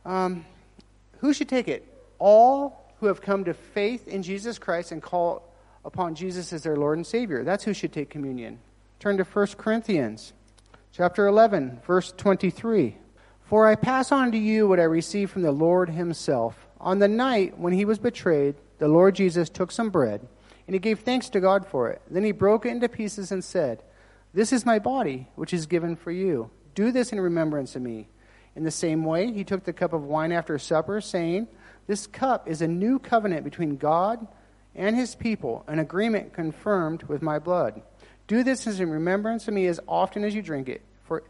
Um, 0.05 0.45
who 1.19 1.33
should 1.33 1.47
take 1.47 1.69
it? 1.69 1.87
All 2.19 2.91
who 2.99 3.07
have 3.07 3.21
come 3.21 3.45
to 3.45 3.53
faith 3.53 4.07
in 4.07 4.23
Jesus 4.23 4.59
Christ 4.59 4.91
and 4.91 5.01
call 5.01 5.43
upon 5.85 6.15
Jesus 6.15 6.51
as 6.51 6.63
their 6.63 6.75
Lord 6.75 6.97
and 6.97 7.07
Savior. 7.07 7.43
That's 7.43 7.63
who 7.63 7.73
should 7.73 7.93
take 7.93 8.09
communion. 8.09 8.59
Turn 8.99 9.17
to 9.17 9.23
1 9.23 9.47
Corinthians 9.57 10.33
chapter 10.93 11.27
11, 11.27 11.81
verse 11.85 12.13
23. 12.15 12.97
For 13.45 13.67
I 13.67 13.75
pass 13.75 14.11
on 14.11 14.31
to 14.31 14.37
you 14.37 14.67
what 14.67 14.79
I 14.79 14.83
received 14.83 15.31
from 15.31 15.41
the 15.41 15.51
Lord 15.51 15.89
himself. 15.89 16.67
On 16.79 16.99
the 16.99 17.07
night 17.07 17.57
when 17.57 17.73
he 17.73 17.85
was 17.85 17.99
betrayed, 17.99 18.55
the 18.79 18.87
Lord 18.87 19.15
Jesus 19.15 19.49
took 19.49 19.71
some 19.71 19.89
bread, 19.89 20.27
and 20.67 20.73
he 20.73 20.79
gave 20.79 20.99
thanks 20.99 21.29
to 21.29 21.39
God 21.39 21.65
for 21.65 21.89
it. 21.89 22.01
Then 22.09 22.23
he 22.23 22.31
broke 22.31 22.65
it 22.65 22.69
into 22.69 22.89
pieces 22.89 23.31
and 23.31 23.43
said, 23.43 23.83
This 24.33 24.51
is 24.51 24.65
my 24.65 24.79
body, 24.79 25.27
which 25.35 25.53
is 25.53 25.65
given 25.65 25.95
for 25.95 26.11
you. 26.11 26.49
Do 26.75 26.91
this 26.91 27.11
in 27.11 27.21
remembrance 27.21 27.75
of 27.75 27.81
me. 27.81 28.07
In 28.55 28.63
the 28.63 28.71
same 28.71 29.03
way, 29.03 29.31
he 29.31 29.43
took 29.43 29.63
the 29.63 29.73
cup 29.73 29.93
of 29.93 30.03
wine 30.03 30.31
after 30.31 30.57
supper, 30.57 31.01
saying, 31.01 31.47
this 31.87 32.07
cup 32.07 32.47
is 32.47 32.61
a 32.61 32.67
new 32.67 32.99
covenant 32.99 33.43
between 33.43 33.77
God 33.77 34.27
and 34.75 34.95
his 34.95 35.15
people, 35.15 35.63
an 35.67 35.79
agreement 35.79 36.33
confirmed 36.33 37.03
with 37.03 37.21
my 37.21 37.39
blood. 37.39 37.81
Do 38.27 38.43
this 38.43 38.65
in 38.65 38.89
remembrance 38.89 39.47
of 39.47 39.53
me 39.53 39.67
as 39.67 39.79
often 39.87 40.23
as 40.23 40.33
you 40.33 40.41
drink 40.41 40.69
it. 40.69 40.81
For 41.03 41.23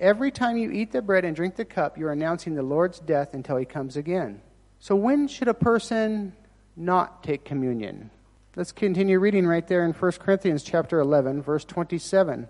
every 0.00 0.32
time 0.32 0.56
you 0.56 0.72
eat 0.72 0.90
the 0.90 1.02
bread 1.02 1.24
and 1.24 1.36
drink 1.36 1.54
the 1.54 1.64
cup, 1.64 1.96
you're 1.96 2.10
announcing 2.10 2.56
the 2.56 2.62
Lord's 2.64 2.98
death 2.98 3.34
until 3.34 3.56
he 3.56 3.64
comes 3.64 3.96
again. 3.96 4.42
So, 4.80 4.96
when 4.96 5.28
should 5.28 5.46
a 5.46 5.54
person 5.54 6.32
not 6.80 7.22
take 7.22 7.44
communion. 7.44 8.10
Let's 8.56 8.72
continue 8.72 9.18
reading 9.18 9.46
right 9.46 9.66
there 9.66 9.84
in 9.84 9.92
1 9.92 10.12
Corinthians 10.12 10.62
chapter 10.62 10.98
11, 10.98 11.42
verse 11.42 11.64
27. 11.64 12.48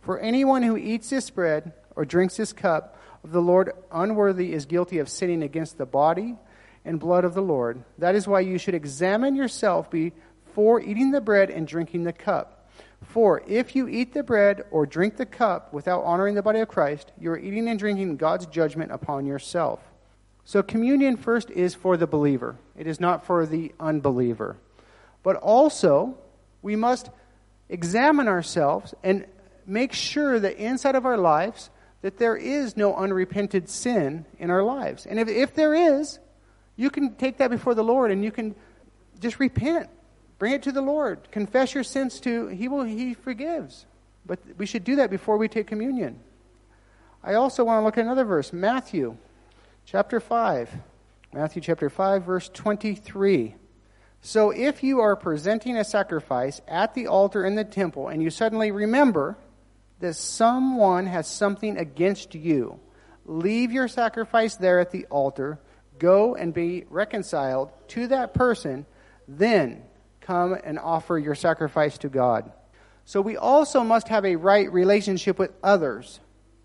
For 0.00 0.18
anyone 0.18 0.62
who 0.62 0.76
eats 0.76 1.10
this 1.10 1.30
bread 1.30 1.72
or 1.94 2.04
drinks 2.04 2.36
this 2.36 2.52
cup 2.52 2.98
of 3.22 3.32
the 3.32 3.42
Lord 3.42 3.72
unworthy 3.92 4.52
is 4.52 4.66
guilty 4.66 4.98
of 4.98 5.08
sinning 5.08 5.42
against 5.42 5.78
the 5.78 5.86
body 5.86 6.36
and 6.84 6.98
blood 6.98 7.24
of 7.24 7.34
the 7.34 7.42
Lord. 7.42 7.84
That 7.98 8.14
is 8.14 8.26
why 8.26 8.40
you 8.40 8.58
should 8.58 8.74
examine 8.74 9.36
yourself 9.36 9.90
before 9.90 10.80
eating 10.80 11.10
the 11.10 11.20
bread 11.20 11.50
and 11.50 11.66
drinking 11.66 12.04
the 12.04 12.12
cup. 12.12 12.53
For 13.06 13.42
if 13.46 13.76
you 13.76 13.88
eat 13.88 14.12
the 14.12 14.22
bread 14.22 14.64
or 14.70 14.86
drink 14.86 15.16
the 15.16 15.26
cup 15.26 15.72
without 15.72 16.02
honoring 16.04 16.34
the 16.34 16.42
body 16.42 16.60
of 16.60 16.68
Christ, 16.68 17.12
you 17.18 17.30
are 17.30 17.38
eating 17.38 17.68
and 17.68 17.78
drinking 17.78 18.16
God's 18.16 18.46
judgment 18.46 18.92
upon 18.92 19.26
yourself. 19.26 19.80
So, 20.44 20.62
communion 20.62 21.16
first 21.16 21.50
is 21.50 21.74
for 21.74 21.96
the 21.96 22.06
believer, 22.06 22.56
it 22.76 22.86
is 22.86 23.00
not 23.00 23.24
for 23.24 23.46
the 23.46 23.72
unbeliever. 23.80 24.56
But 25.22 25.36
also, 25.36 26.18
we 26.60 26.76
must 26.76 27.10
examine 27.68 28.28
ourselves 28.28 28.94
and 29.02 29.26
make 29.66 29.92
sure 29.92 30.38
that 30.38 30.56
inside 30.56 30.94
of 30.94 31.06
our 31.06 31.16
lives 31.16 31.70
that 32.02 32.18
there 32.18 32.36
is 32.36 32.76
no 32.76 32.94
unrepented 32.94 33.68
sin 33.68 34.26
in 34.38 34.50
our 34.50 34.62
lives. 34.62 35.06
And 35.06 35.18
if, 35.18 35.28
if 35.28 35.54
there 35.54 35.72
is, 35.72 36.18
you 36.76 36.90
can 36.90 37.14
take 37.14 37.38
that 37.38 37.50
before 37.50 37.74
the 37.74 37.82
Lord 37.82 38.10
and 38.10 38.22
you 38.22 38.30
can 38.30 38.54
just 39.20 39.40
repent. 39.40 39.88
Bring 40.44 40.52
it 40.52 40.62
to 40.64 40.72
the 40.72 40.82
Lord. 40.82 41.30
Confess 41.30 41.72
your 41.72 41.84
sins 41.84 42.20
to 42.20 42.48
He 42.48 42.68
will 42.68 42.84
He 42.84 43.14
forgives. 43.14 43.86
But 44.26 44.40
we 44.58 44.66
should 44.66 44.84
do 44.84 44.96
that 44.96 45.08
before 45.08 45.38
we 45.38 45.48
take 45.48 45.66
communion. 45.66 46.20
I 47.22 47.32
also 47.32 47.64
want 47.64 47.80
to 47.80 47.84
look 47.86 47.96
at 47.96 48.04
another 48.04 48.26
verse, 48.26 48.52
Matthew 48.52 49.16
chapter 49.86 50.20
5. 50.20 50.70
Matthew 51.32 51.62
chapter 51.62 51.88
5 51.88 52.24
verse 52.24 52.50
23. 52.52 53.54
So 54.20 54.50
if 54.50 54.82
you 54.82 55.00
are 55.00 55.16
presenting 55.16 55.78
a 55.78 55.82
sacrifice 55.82 56.60
at 56.68 56.92
the 56.92 57.06
altar 57.06 57.46
in 57.46 57.54
the 57.54 57.64
temple 57.64 58.08
and 58.08 58.22
you 58.22 58.28
suddenly 58.28 58.70
remember 58.70 59.38
that 60.00 60.12
someone 60.12 61.06
has 61.06 61.26
something 61.26 61.78
against 61.78 62.34
you, 62.34 62.78
leave 63.24 63.72
your 63.72 63.88
sacrifice 63.88 64.56
there 64.56 64.78
at 64.78 64.90
the 64.90 65.06
altar, 65.06 65.58
go 65.98 66.34
and 66.34 66.52
be 66.52 66.84
reconciled 66.90 67.70
to 67.88 68.08
that 68.08 68.34
person, 68.34 68.84
then 69.26 69.82
come 70.24 70.56
and 70.64 70.78
offer 70.78 71.18
your 71.18 71.34
sacrifice 71.34 71.98
to 71.98 72.08
God. 72.08 72.50
So 73.04 73.20
we 73.20 73.36
also 73.36 73.84
must 73.84 74.08
have 74.08 74.24
a 74.24 74.36
right 74.36 74.72
relationship 74.72 75.38
with 75.38 75.52
others, 75.62 76.20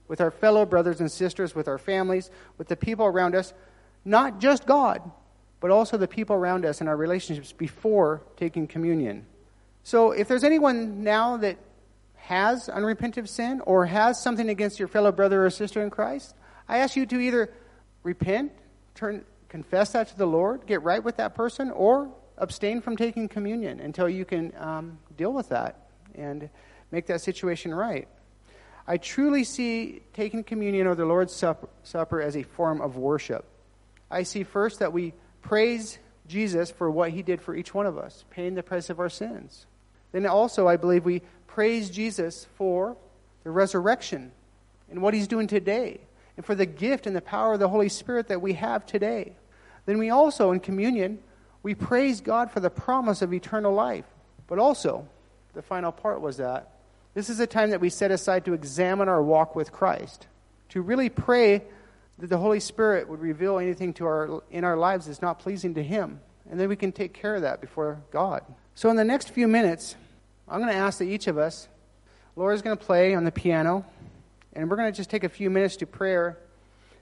with 0.08 0.22
our 0.22 0.32
fellow 0.32 0.66
brothers 0.66 1.00
and 1.00 1.12
sisters, 1.12 1.54
with 1.54 1.68
our 1.68 1.78
families, 1.78 2.32
with 2.58 2.70
the 2.70 2.76
people 2.76 3.06
around 3.06 3.36
us, 3.36 3.54
not 4.06 4.40
just 4.40 4.66
God, 4.66 5.02
but 5.60 5.72
also 5.72 5.98
the 5.98 6.08
people 6.08 6.36
around 6.36 6.66
us 6.66 6.80
and 6.80 6.90
our 6.90 6.96
relationships 6.96 7.52
before 7.52 8.22
taking 8.38 8.68
communion. 8.68 9.26
So 9.84 10.12
if 10.12 10.28
there's 10.28 10.46
anyone 10.46 11.04
now 11.04 11.38
that 11.38 11.58
has 12.16 12.70
unrepentant 12.70 13.28
sin 13.28 13.62
or 13.66 13.86
has 13.86 14.22
something 14.22 14.50
against 14.50 14.80
your 14.80 14.88
fellow 14.88 15.12
brother 15.12 15.46
or 15.46 15.50
sister 15.50 15.82
in 15.82 15.90
Christ, 15.90 16.36
I 16.68 16.78
ask 16.78 16.96
you 16.96 17.06
to 17.08 17.20
either 17.20 17.52
repent, 18.04 18.54
turn, 18.96 19.26
confess 19.50 19.92
that 19.92 20.08
to 20.10 20.18
the 20.18 20.28
Lord, 20.28 20.66
get 20.66 20.84
right 20.84 21.04
with 21.04 21.18
that 21.18 21.36
person, 21.36 21.72
or 21.72 22.10
abstain 22.40 22.82
from 22.82 22.98
taking 22.98 23.28
communion 23.28 23.80
until 23.80 24.10
you 24.10 24.26
can 24.26 24.54
um, 24.58 24.98
deal 25.18 25.34
with 25.34 25.50
that 25.50 25.90
and 26.16 26.50
make 26.92 27.06
that 27.08 27.22
situation 27.22 27.74
right. 27.74 28.08
I 28.88 28.98
truly 28.98 29.44
see 29.44 30.02
taking 30.14 30.44
communion 30.44 30.88
or 30.88 30.96
the 30.96 31.06
Lord's 31.06 31.34
Supper, 31.34 31.70
Supper 31.84 32.22
as 32.22 32.36
a 32.36 32.44
form 32.44 32.82
of 32.82 32.98
worship. 32.98 33.46
I 34.10 34.24
see 34.24 34.44
first 34.44 34.80
that 34.80 34.92
we 34.92 35.14
praise 35.42 36.00
Jesus 36.28 36.72
for 36.72 36.90
what 36.90 37.12
he 37.12 37.22
did 37.22 37.42
for 37.42 37.56
each 37.56 37.74
one 37.74 37.86
of 37.86 37.98
us, 37.98 38.26
paying 38.32 38.56
the 38.56 38.64
price 38.64 38.90
of 38.90 39.00
our 39.00 39.10
sins. 39.10 39.68
Then 40.12 40.26
also, 40.26 40.68
I 40.68 40.78
believe 40.78 41.06
we 41.06 41.22
praise 41.46 41.90
Jesus 41.90 42.48
for 42.56 42.98
the 43.44 43.52
resurrection 43.52 44.32
and 44.90 45.02
what 45.02 45.14
he's 45.14 45.28
doing 45.28 45.46
today, 45.46 46.00
and 46.36 46.44
for 46.44 46.56
the 46.56 46.66
gift 46.66 47.06
and 47.06 47.16
the 47.16 47.22
power 47.22 47.54
of 47.54 47.60
the 47.60 47.70
Holy 47.70 47.90
Spirit 47.90 48.28
that 48.30 48.42
we 48.42 48.54
have 48.54 48.86
today. 48.86 49.34
Then 49.86 50.00
we 50.00 50.10
also, 50.10 50.52
in 50.52 50.60
communion, 50.60 51.20
we 51.64 51.76
praise 51.76 52.22
God 52.22 52.52
for 52.52 52.60
the 52.60 52.70
promise 52.70 53.22
of 53.22 53.34
eternal 53.34 53.74
life. 53.74 54.06
But 54.48 54.60
also, 54.60 55.08
the 55.54 55.62
final 55.62 55.92
part 55.92 56.22
was 56.22 56.38
that 56.38 56.72
this 57.14 57.30
is 57.30 57.40
a 57.40 57.48
time 57.48 57.72
that 57.72 57.82
we 57.82 57.90
set 57.90 58.12
aside 58.12 58.46
to 58.46 58.54
examine 58.54 59.10
our 59.10 59.22
walk 59.22 59.56
with 59.56 59.72
Christ, 59.72 60.28
to 60.70 60.82
really 60.82 61.10
pray 61.10 61.64
that 62.20 62.28
the 62.28 62.38
Holy 62.38 62.60
Spirit 62.60 63.10
would 63.10 63.20
reveal 63.20 63.60
anything 63.60 63.94
to 63.96 64.06
our, 64.06 64.44
in 64.52 64.64
our 64.64 64.78
lives 64.78 65.06
that's 65.06 65.22
not 65.22 65.40
pleasing 65.40 65.74
to 65.76 65.84
Him. 65.84 66.20
And 66.50 66.60
then 66.60 66.70
we 66.70 66.76
can 66.76 66.92
take 66.92 67.14
care 67.14 67.36
of 67.36 67.42
that 67.44 67.62
before 67.62 68.02
God. 68.12 68.44
So, 68.76 68.90
in 68.90 68.96
the 68.96 69.04
next 69.04 69.30
few 69.30 69.48
minutes, 69.48 69.96
I'm 70.48 70.60
going 70.62 70.72
to 70.72 70.80
ask 70.80 71.00
that 71.00 71.06
each 71.06 71.28
of 71.28 71.38
us, 71.38 71.68
Laura's 72.36 72.62
going 72.62 72.78
to 72.78 72.84
play 72.84 73.14
on 73.14 73.24
the 73.24 73.32
piano, 73.32 73.86
and 74.54 74.70
we're 74.70 74.78
going 74.78 74.92
to 74.92 74.96
just 74.96 75.10
take 75.10 75.24
a 75.24 75.30
few 75.30 75.50
minutes 75.50 75.78
to 75.78 75.86
prayer 75.86 76.38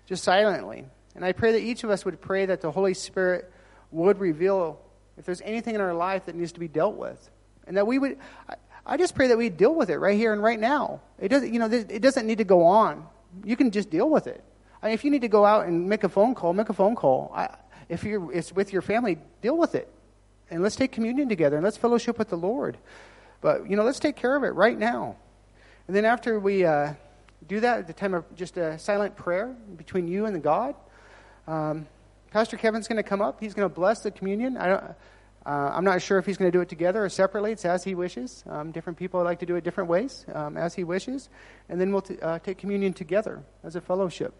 just 0.05 0.23
silently. 0.23 0.85
And 1.15 1.23
I 1.23 1.31
pray 1.31 1.53
that 1.53 1.61
each 1.61 1.83
of 1.83 1.89
us 1.89 2.03
would 2.05 2.19
pray 2.21 2.45
that 2.45 2.61
the 2.61 2.71
Holy 2.71 2.93
Spirit 2.93 3.51
would 3.91 4.19
reveal 4.19 4.79
if 5.17 5.25
there's 5.25 5.41
anything 5.41 5.75
in 5.75 5.81
our 5.81 5.93
life 5.93 6.25
that 6.25 6.35
needs 6.35 6.51
to 6.53 6.59
be 6.59 6.67
dealt 6.67 6.95
with. 6.95 7.29
And 7.65 7.75
that 7.77 7.85
we 7.85 7.99
would, 7.99 8.17
I, 8.49 8.55
I 8.85 8.97
just 8.97 9.15
pray 9.15 9.27
that 9.27 9.37
we 9.37 9.49
deal 9.49 9.73
with 9.73 9.89
it 9.89 9.97
right 9.97 10.17
here 10.17 10.33
and 10.33 10.41
right 10.41 10.59
now. 10.59 11.01
It 11.19 11.29
doesn't, 11.29 11.53
you 11.53 11.59
know, 11.59 11.65
it 11.65 12.01
doesn't 12.01 12.25
need 12.25 12.37
to 12.37 12.43
go 12.43 12.63
on. 12.63 13.05
You 13.43 13.55
can 13.55 13.71
just 13.71 13.89
deal 13.89 14.09
with 14.09 14.27
it. 14.27 14.43
I 14.81 14.87
mean, 14.87 14.93
if 14.93 15.03
you 15.03 15.11
need 15.11 15.21
to 15.21 15.27
go 15.27 15.45
out 15.45 15.67
and 15.67 15.89
make 15.89 16.03
a 16.03 16.09
phone 16.09 16.35
call, 16.35 16.53
make 16.53 16.69
a 16.69 16.73
phone 16.73 16.95
call. 16.95 17.31
I, 17.35 17.49
if 17.89 18.03
you're, 18.03 18.31
it's 18.31 18.53
with 18.53 18.71
your 18.71 18.81
family, 18.81 19.17
deal 19.41 19.57
with 19.57 19.75
it. 19.75 19.91
And 20.49 20.63
let's 20.63 20.75
take 20.75 20.91
communion 20.91 21.27
together 21.27 21.57
and 21.57 21.63
let's 21.63 21.77
fellowship 21.77 22.17
with 22.17 22.29
the 22.29 22.37
Lord. 22.37 22.77
But, 23.41 23.69
you 23.69 23.75
know, 23.75 23.83
let's 23.83 23.99
take 23.99 24.15
care 24.15 24.35
of 24.35 24.43
it 24.43 24.51
right 24.51 24.77
now. 24.77 25.15
And 25.87 25.95
then 25.95 26.05
after 26.05 26.39
we 26.39 26.63
uh, 26.63 26.93
do 27.47 27.59
that, 27.59 27.79
at 27.79 27.87
the 27.87 27.93
time 27.93 28.13
of 28.13 28.23
just 28.35 28.57
a 28.57 28.77
silent 28.79 29.15
prayer 29.15 29.55
between 29.75 30.07
you 30.07 30.25
and 30.25 30.35
the 30.35 30.39
God, 30.39 30.75
um, 31.47 31.87
Pastor 32.31 32.57
Kevin's 32.57 32.87
going 32.87 32.97
to 32.97 33.03
come 33.03 33.21
up. 33.21 33.39
He's 33.39 33.53
going 33.53 33.67
to 33.67 33.73
bless 33.73 34.01
the 34.01 34.11
communion. 34.11 34.57
I 34.57 34.67
don't, 34.67 34.83
uh, 35.45 35.71
I'm 35.73 35.85
not 35.85 36.01
sure 36.01 36.17
if 36.17 36.25
he's 36.25 36.37
going 36.37 36.51
to 36.51 36.57
do 36.57 36.61
it 36.61 36.67
together 36.67 37.05
or 37.05 37.09
separately. 37.09 37.53
It's 37.53 37.63
as 37.63 37.83
he 37.83 37.95
wishes. 37.95 38.43
Um, 38.49 38.71
different 38.71 38.99
people 38.99 39.23
like 39.23 39.39
to 39.39 39.45
do 39.45 39.55
it 39.55 39.63
different 39.63 39.89
ways, 39.89 40.25
um, 40.33 40.57
as 40.57 40.75
he 40.75 40.83
wishes. 40.83 41.29
And 41.69 41.79
then 41.79 41.91
we'll 41.91 42.01
t- 42.01 42.19
uh, 42.21 42.39
take 42.39 42.57
communion 42.57 42.93
together 42.93 43.41
as 43.63 43.75
a 43.75 43.81
fellowship. 43.81 44.33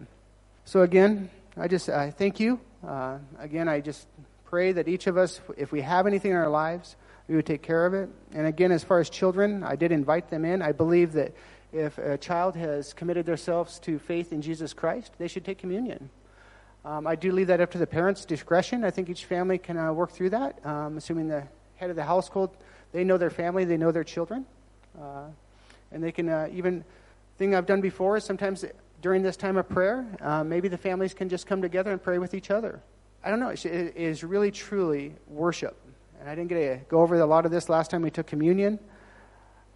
So, 0.66 0.82
again, 0.82 1.30
I 1.56 1.68
just 1.70 1.88
I 1.90 2.12
thank 2.12 2.40
you. 2.40 2.60
Uh, 2.86 3.20
again, 3.40 3.70
I 3.70 3.80
just 3.80 4.06
pray 4.46 4.74
that 4.74 4.88
each 4.88 5.08
of 5.08 5.18
us, 5.18 5.40
if 5.56 5.72
we 5.72 5.82
have 5.82 6.08
anything 6.08 6.32
in 6.32 6.38
our 6.38 6.50
lives, 6.50 6.98
we 7.28 7.36
would 7.36 7.46
take 7.46 7.62
care 7.62 7.86
of 7.86 7.94
it. 7.94 8.10
And 8.34 8.46
again, 8.46 8.72
as 8.72 8.84
far 8.84 9.00
as 9.00 9.10
children, 9.10 9.64
I 9.64 9.76
did 9.76 9.92
invite 9.92 10.30
them 10.30 10.46
in. 10.46 10.62
I 10.62 10.72
believe 10.72 11.14
that 11.14 11.34
if 11.74 11.98
a 11.98 12.18
child 12.18 12.56
has 12.56 12.94
committed 12.94 13.26
themselves 13.26 13.80
to 13.80 14.00
faith 14.00 14.32
in 14.32 14.42
Jesus 14.42 14.74
Christ, 14.74 15.14
they 15.18 15.28
should 15.28 15.46
take 15.46 15.58
communion. 15.58 16.10
Um, 16.88 17.06
I 17.06 17.16
do 17.16 17.34
leave 17.34 17.48
that 17.48 17.60
up 17.60 17.70
to 17.72 17.78
the 17.78 17.86
parents' 17.86 18.24
discretion. 18.24 18.86
I 18.86 18.92
think 18.92 19.10
each 19.10 19.26
family 19.26 19.58
can 19.58 19.78
uh, 19.78 19.92
work 19.92 20.10
through 20.10 20.30
that, 20.30 20.66
um, 20.66 20.96
assuming 20.96 21.28
the 21.28 21.44
head 21.76 21.90
of 21.90 21.98
the 21.98 22.04
household, 22.04 22.56
they 22.94 23.04
know 23.04 23.18
their 23.18 23.30
family, 23.30 23.66
they 23.66 23.76
know 23.76 23.92
their 23.92 24.06
children. 24.06 24.46
Uh, 24.98 25.26
and 25.92 26.02
they 26.02 26.14
can 26.14 26.30
uh, 26.30 26.48
even, 26.50 26.86
thing 27.38 27.54
I've 27.54 27.66
done 27.66 27.82
before 27.82 28.16
is 28.16 28.24
sometimes 28.24 28.64
during 29.02 29.22
this 29.22 29.36
time 29.36 29.58
of 29.58 29.68
prayer, 29.68 30.08
uh, 30.22 30.46
maybe 30.46 30.70
the 30.70 30.78
families 30.78 31.14
can 31.14 31.28
just 31.28 31.46
come 31.46 31.62
together 31.62 31.92
and 31.92 32.02
pray 32.02 32.20
with 32.20 32.34
each 32.34 32.52
other. 32.52 32.80
I 33.22 33.32
don't 33.32 33.42
know. 33.42 33.50
It 33.50 33.66
is 33.66 34.24
really, 34.24 34.50
truly 34.50 35.14
worship. 35.28 35.76
And 36.22 36.30
I 36.30 36.36
didn't 36.36 36.48
get 36.48 36.56
to 36.56 36.80
go 36.88 37.02
over 37.02 37.20
a 37.20 37.26
lot 37.26 37.46
of 37.46 37.52
this 37.52 37.68
last 37.68 37.92
time 37.92 38.02
we 38.02 38.12
took 38.12 38.28
communion, 38.28 38.80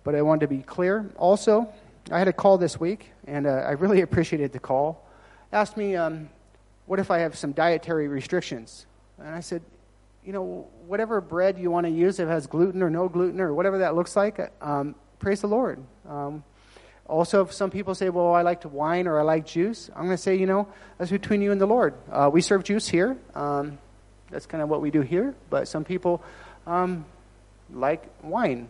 but 0.05 0.15
I 0.15 0.21
wanted 0.21 0.47
to 0.47 0.47
be 0.47 0.63
clear. 0.63 1.11
Also, 1.17 1.67
I 2.09 2.19
had 2.19 2.29
a 2.29 2.33
call 2.33 2.57
this 2.57 2.79
week, 2.79 3.11
and 3.27 3.47
uh, 3.47 3.65
I 3.67 3.71
really 3.71 3.99
appreciated 4.07 4.53
the 4.53 4.59
call. 4.59 5.05
Asked 5.51 5.75
me, 5.75 5.97
um, 5.97 6.29
what 6.85 6.99
if 6.99 7.11
I 7.11 7.19
have 7.19 7.37
some 7.37 7.51
dietary 7.51 8.07
restrictions? 8.07 8.85
And 9.17 9.29
I 9.29 9.39
said, 9.39 9.61
you 10.25 10.33
know, 10.33 10.67
whatever 10.87 11.21
bread 11.21 11.57
you 11.57 11.71
want 11.71 11.85
to 11.85 11.91
use, 11.91 12.19
if 12.19 12.27
it 12.27 12.31
has 12.31 12.47
gluten 12.47 12.83
or 12.83 12.89
no 12.89 13.09
gluten 13.09 13.41
or 13.41 13.53
whatever 13.53 13.79
that 13.79 13.95
looks 13.95 14.15
like, 14.15 14.39
um, 14.61 14.95
praise 15.19 15.41
the 15.41 15.47
Lord. 15.47 15.79
Um, 16.07 16.43
also, 17.07 17.41
if 17.41 17.51
some 17.51 17.71
people 17.71 17.95
say, 17.95 18.09
well, 18.09 18.33
I 18.33 18.41
like 18.41 18.61
to 18.61 18.69
wine 18.69 19.07
or 19.07 19.19
I 19.19 19.23
like 19.23 19.45
juice, 19.45 19.89
I'm 19.95 20.05
going 20.05 20.15
to 20.15 20.21
say, 20.21 20.35
you 20.35 20.45
know, 20.45 20.67
that's 20.97 21.11
between 21.11 21.41
you 21.41 21.51
and 21.51 21.59
the 21.59 21.65
Lord. 21.65 21.93
Uh, 22.11 22.29
we 22.31 22.41
serve 22.41 22.63
juice 22.63 22.87
here. 22.87 23.17
Um, 23.35 23.79
that's 24.29 24.45
kind 24.45 24.63
of 24.63 24.69
what 24.69 24.81
we 24.81 24.91
do 24.91 25.01
here. 25.01 25.35
But 25.49 25.67
some 25.67 25.83
people 25.83 26.23
um, 26.65 27.05
like 27.73 28.03
wine. 28.23 28.69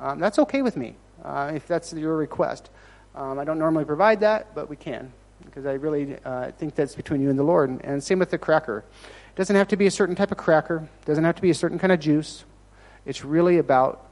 Um, 0.00 0.18
that's 0.18 0.38
okay 0.38 0.62
with 0.62 0.76
me 0.76 0.94
uh, 1.24 1.52
if 1.54 1.66
that's 1.66 1.92
your 1.92 2.16
request. 2.16 2.70
Um, 3.14 3.38
I 3.38 3.44
don't 3.44 3.58
normally 3.58 3.84
provide 3.84 4.20
that, 4.20 4.54
but 4.54 4.70
we 4.70 4.76
can 4.76 5.12
because 5.44 5.66
I 5.66 5.74
really 5.74 6.16
uh, 6.24 6.52
think 6.52 6.74
that's 6.74 6.94
between 6.94 7.20
you 7.20 7.30
and 7.30 7.38
the 7.38 7.44
Lord. 7.44 7.80
And 7.82 8.02
same 8.02 8.18
with 8.18 8.30
the 8.30 8.38
cracker. 8.38 8.84
It 9.30 9.36
doesn't 9.36 9.56
have 9.56 9.68
to 9.68 9.76
be 9.76 9.86
a 9.86 9.90
certain 9.90 10.14
type 10.14 10.30
of 10.30 10.38
cracker, 10.38 10.88
it 11.00 11.06
doesn't 11.06 11.24
have 11.24 11.36
to 11.36 11.42
be 11.42 11.50
a 11.50 11.54
certain 11.54 11.78
kind 11.78 11.92
of 11.92 12.00
juice. 12.00 12.44
It's 13.06 13.24
really 13.24 13.58
about 13.58 14.06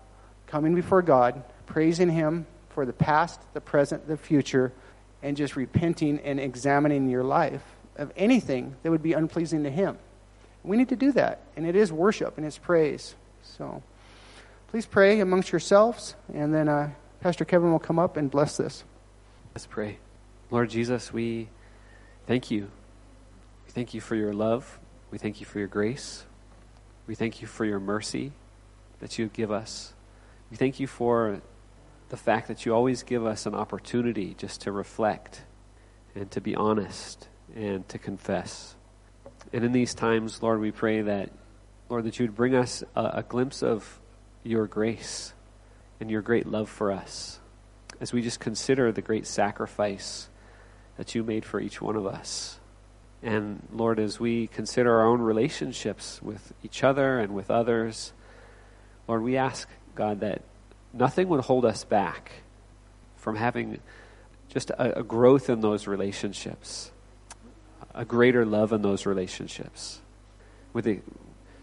coming 0.46 0.74
before 0.74 1.02
God, 1.02 1.42
praising 1.66 2.08
Him 2.08 2.46
for 2.70 2.86
the 2.86 2.92
past, 2.92 3.40
the 3.52 3.60
present, 3.60 4.08
the 4.08 4.16
future, 4.16 4.72
and 5.22 5.36
just 5.36 5.56
repenting 5.56 6.20
and 6.20 6.40
examining 6.40 7.08
your 7.08 7.24
life 7.24 7.62
of 7.96 8.12
anything 8.16 8.76
that 8.82 8.90
would 8.90 9.02
be 9.02 9.12
unpleasing 9.12 9.64
to 9.64 9.70
Him. 9.70 9.98
We 10.62 10.76
need 10.76 10.88
to 10.90 10.96
do 10.96 11.12
that. 11.12 11.40
And 11.56 11.66
it 11.66 11.76
is 11.76 11.92
worship 11.92 12.36
and 12.36 12.46
it's 12.46 12.58
praise. 12.58 13.14
So 13.42 13.82
please 14.68 14.86
pray 14.86 15.20
amongst 15.20 15.52
yourselves, 15.52 16.14
and 16.32 16.54
then 16.54 16.68
uh, 16.68 16.90
Pastor 17.20 17.44
Kevin 17.44 17.72
will 17.72 17.78
come 17.78 17.98
up 17.98 18.16
and 18.16 18.30
bless 18.30 18.56
this. 18.56 18.84
Let's 19.54 19.66
pray. 19.66 19.98
Lord 20.50 20.70
Jesus, 20.70 21.12
we 21.12 21.50
thank 22.26 22.50
you. 22.50 22.70
We 23.66 23.72
thank 23.72 23.92
you 23.92 24.00
for 24.00 24.14
your 24.14 24.32
love. 24.32 24.78
We 25.10 25.18
thank 25.18 25.40
you 25.40 25.46
for 25.46 25.58
your 25.58 25.68
grace. 25.68 26.24
We 27.06 27.14
thank 27.14 27.42
you 27.42 27.46
for 27.46 27.66
your 27.66 27.78
mercy 27.78 28.32
that 29.00 29.18
you 29.18 29.26
give 29.26 29.50
us. 29.50 29.92
We 30.50 30.56
thank 30.56 30.80
you 30.80 30.86
for 30.86 31.42
the 32.08 32.16
fact 32.16 32.48
that 32.48 32.64
you 32.64 32.74
always 32.74 33.02
give 33.02 33.26
us 33.26 33.44
an 33.44 33.54
opportunity 33.54 34.34
just 34.38 34.62
to 34.62 34.72
reflect 34.72 35.42
and 36.14 36.30
to 36.30 36.40
be 36.40 36.54
honest 36.54 37.28
and 37.54 37.86
to 37.90 37.98
confess. 37.98 38.74
And 39.52 39.64
in 39.64 39.72
these 39.72 39.94
times, 39.94 40.42
Lord, 40.42 40.60
we 40.60 40.70
pray 40.70 41.02
that, 41.02 41.30
Lord, 41.90 42.04
that 42.04 42.18
you 42.18 42.24
would 42.24 42.36
bring 42.36 42.54
us 42.54 42.82
a, 42.96 43.10
a 43.16 43.22
glimpse 43.22 43.62
of 43.62 44.00
your 44.44 44.66
grace 44.66 45.34
and 46.00 46.10
your 46.10 46.22
great 46.22 46.46
love 46.46 46.70
for 46.70 46.90
us 46.90 47.38
as 48.00 48.14
we 48.14 48.22
just 48.22 48.40
consider 48.40 48.90
the 48.92 49.02
great 49.02 49.26
sacrifice 49.26 50.30
that 50.98 51.14
you 51.14 51.24
made 51.24 51.44
for 51.44 51.60
each 51.60 51.80
one 51.80 51.96
of 51.96 52.06
us. 52.06 52.58
And 53.22 53.66
Lord, 53.72 53.98
as 53.98 54.20
we 54.20 54.48
consider 54.48 55.00
our 55.00 55.06
own 55.06 55.22
relationships 55.22 56.20
with 56.22 56.52
each 56.62 56.84
other 56.84 57.18
and 57.18 57.34
with 57.34 57.50
others, 57.50 58.12
Lord, 59.08 59.22
we 59.22 59.36
ask, 59.36 59.68
God, 59.94 60.20
that 60.20 60.42
nothing 60.92 61.28
would 61.28 61.44
hold 61.44 61.64
us 61.64 61.84
back 61.84 62.32
from 63.16 63.36
having 63.36 63.80
just 64.48 64.70
a, 64.70 65.00
a 65.00 65.02
growth 65.02 65.48
in 65.48 65.60
those 65.60 65.86
relationships, 65.86 66.90
a 67.94 68.04
greater 68.04 68.44
love 68.44 68.72
in 68.72 68.82
those 68.82 69.06
relationships. 69.06 70.00
With 70.72 70.86
a, 70.86 71.00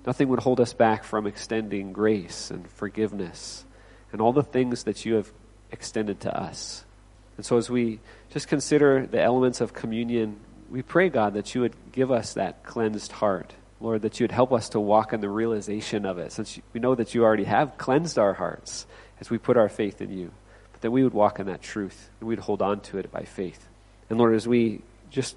nothing 0.06 0.28
would 0.30 0.40
hold 0.40 0.60
us 0.60 0.74
back 0.74 1.04
from 1.04 1.28
extending 1.28 1.94
grace 1.94 2.52
and 2.52 2.68
forgiveness 2.70 3.66
and 4.12 4.22
all 4.22 4.34
the 4.34 4.44
things 4.44 4.84
that 4.84 5.06
you 5.06 5.16
have 5.16 5.32
extended 5.72 6.22
to 6.22 6.38
us. 6.38 6.86
And 7.38 7.46
so, 7.46 7.58
as 7.58 7.70
we 7.70 8.00
just 8.30 8.48
consider 8.48 9.06
the 9.06 9.22
elements 9.22 9.62
of 9.62 9.74
communion, 9.74 10.40
we 10.70 10.82
pray, 10.82 11.10
God, 11.10 11.34
that 11.34 11.54
you 11.54 11.62
would 11.62 11.76
give 11.92 12.12
us 12.12 12.34
that 12.34 12.64
cleansed 12.64 13.12
heart. 13.12 13.54
Lord, 13.82 14.04
that 14.04 14.20
you 14.20 14.24
would 14.24 14.32
help 14.32 14.54
us 14.54 14.70
to 14.70 14.80
walk 14.80 15.14
in 15.14 15.22
the 15.22 15.30
realization 15.30 16.06
of 16.06 16.18
it, 16.18 16.32
since 16.32 16.60
we 16.74 16.80
know 16.80 16.96
that 16.96 17.14
you 17.14 17.24
already 17.24 17.44
have 17.44 17.78
cleansed 17.78 18.18
our 18.18 18.34
hearts 18.34 18.88
as 19.20 19.30
we 19.30 19.38
put 19.38 19.58
our 19.58 19.70
faith 19.70 20.02
in 20.02 20.18
you, 20.18 20.32
but 20.72 20.82
that 20.82 20.92
we 20.92 21.04
would 21.04 21.14
walk 21.14 21.40
in 21.40 21.48
that 21.48 21.62
truth 21.62 22.10
and 22.20 22.28
we'd 22.28 22.40
hold 22.40 22.62
on 22.62 22.80
to 22.82 22.98
it 22.98 23.12
by 23.12 23.24
faith. 23.24 23.68
And 24.10 24.18
Lord, 24.18 24.34
as 24.34 24.48
we 24.48 24.82
just 25.10 25.36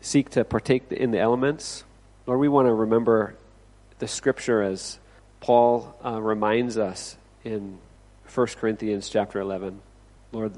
seek 0.00 0.30
to 0.30 0.44
partake 0.44 0.90
in 0.90 1.12
the 1.12 1.18
elements, 1.18 1.84
Lord, 2.26 2.40
we 2.40 2.48
want 2.48 2.66
to 2.66 2.74
remember 2.74 3.34
the 3.98 4.08
scripture 4.08 4.62
as 4.62 4.98
Paul 5.40 5.94
uh, 6.04 6.20
reminds 6.20 6.76
us 6.76 7.16
in 7.44 7.78
1 8.34 8.46
Corinthians 8.58 9.08
chapter 9.08 9.40
11. 9.40 9.80
Lord, 10.32 10.52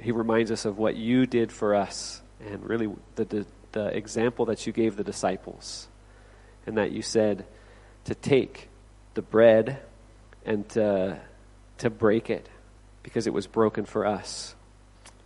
he 0.00 0.12
reminds 0.12 0.50
us 0.50 0.64
of 0.64 0.78
what 0.78 0.96
you 0.96 1.26
did 1.26 1.50
for 1.52 1.74
us 1.74 2.22
and 2.40 2.68
really 2.68 2.88
the, 3.14 3.24
the, 3.24 3.46
the 3.72 3.86
example 3.96 4.46
that 4.46 4.66
you 4.66 4.72
gave 4.72 4.96
the 4.96 5.04
disciples. 5.04 5.88
And 6.66 6.78
that 6.78 6.90
you 6.90 7.02
said 7.02 7.46
to 8.04 8.14
take 8.14 8.68
the 9.14 9.22
bread 9.22 9.78
and 10.44 10.68
to 10.70 11.20
to 11.78 11.90
break 11.90 12.30
it 12.30 12.48
because 13.02 13.26
it 13.26 13.32
was 13.32 13.46
broken 13.46 13.84
for 13.84 14.06
us. 14.06 14.54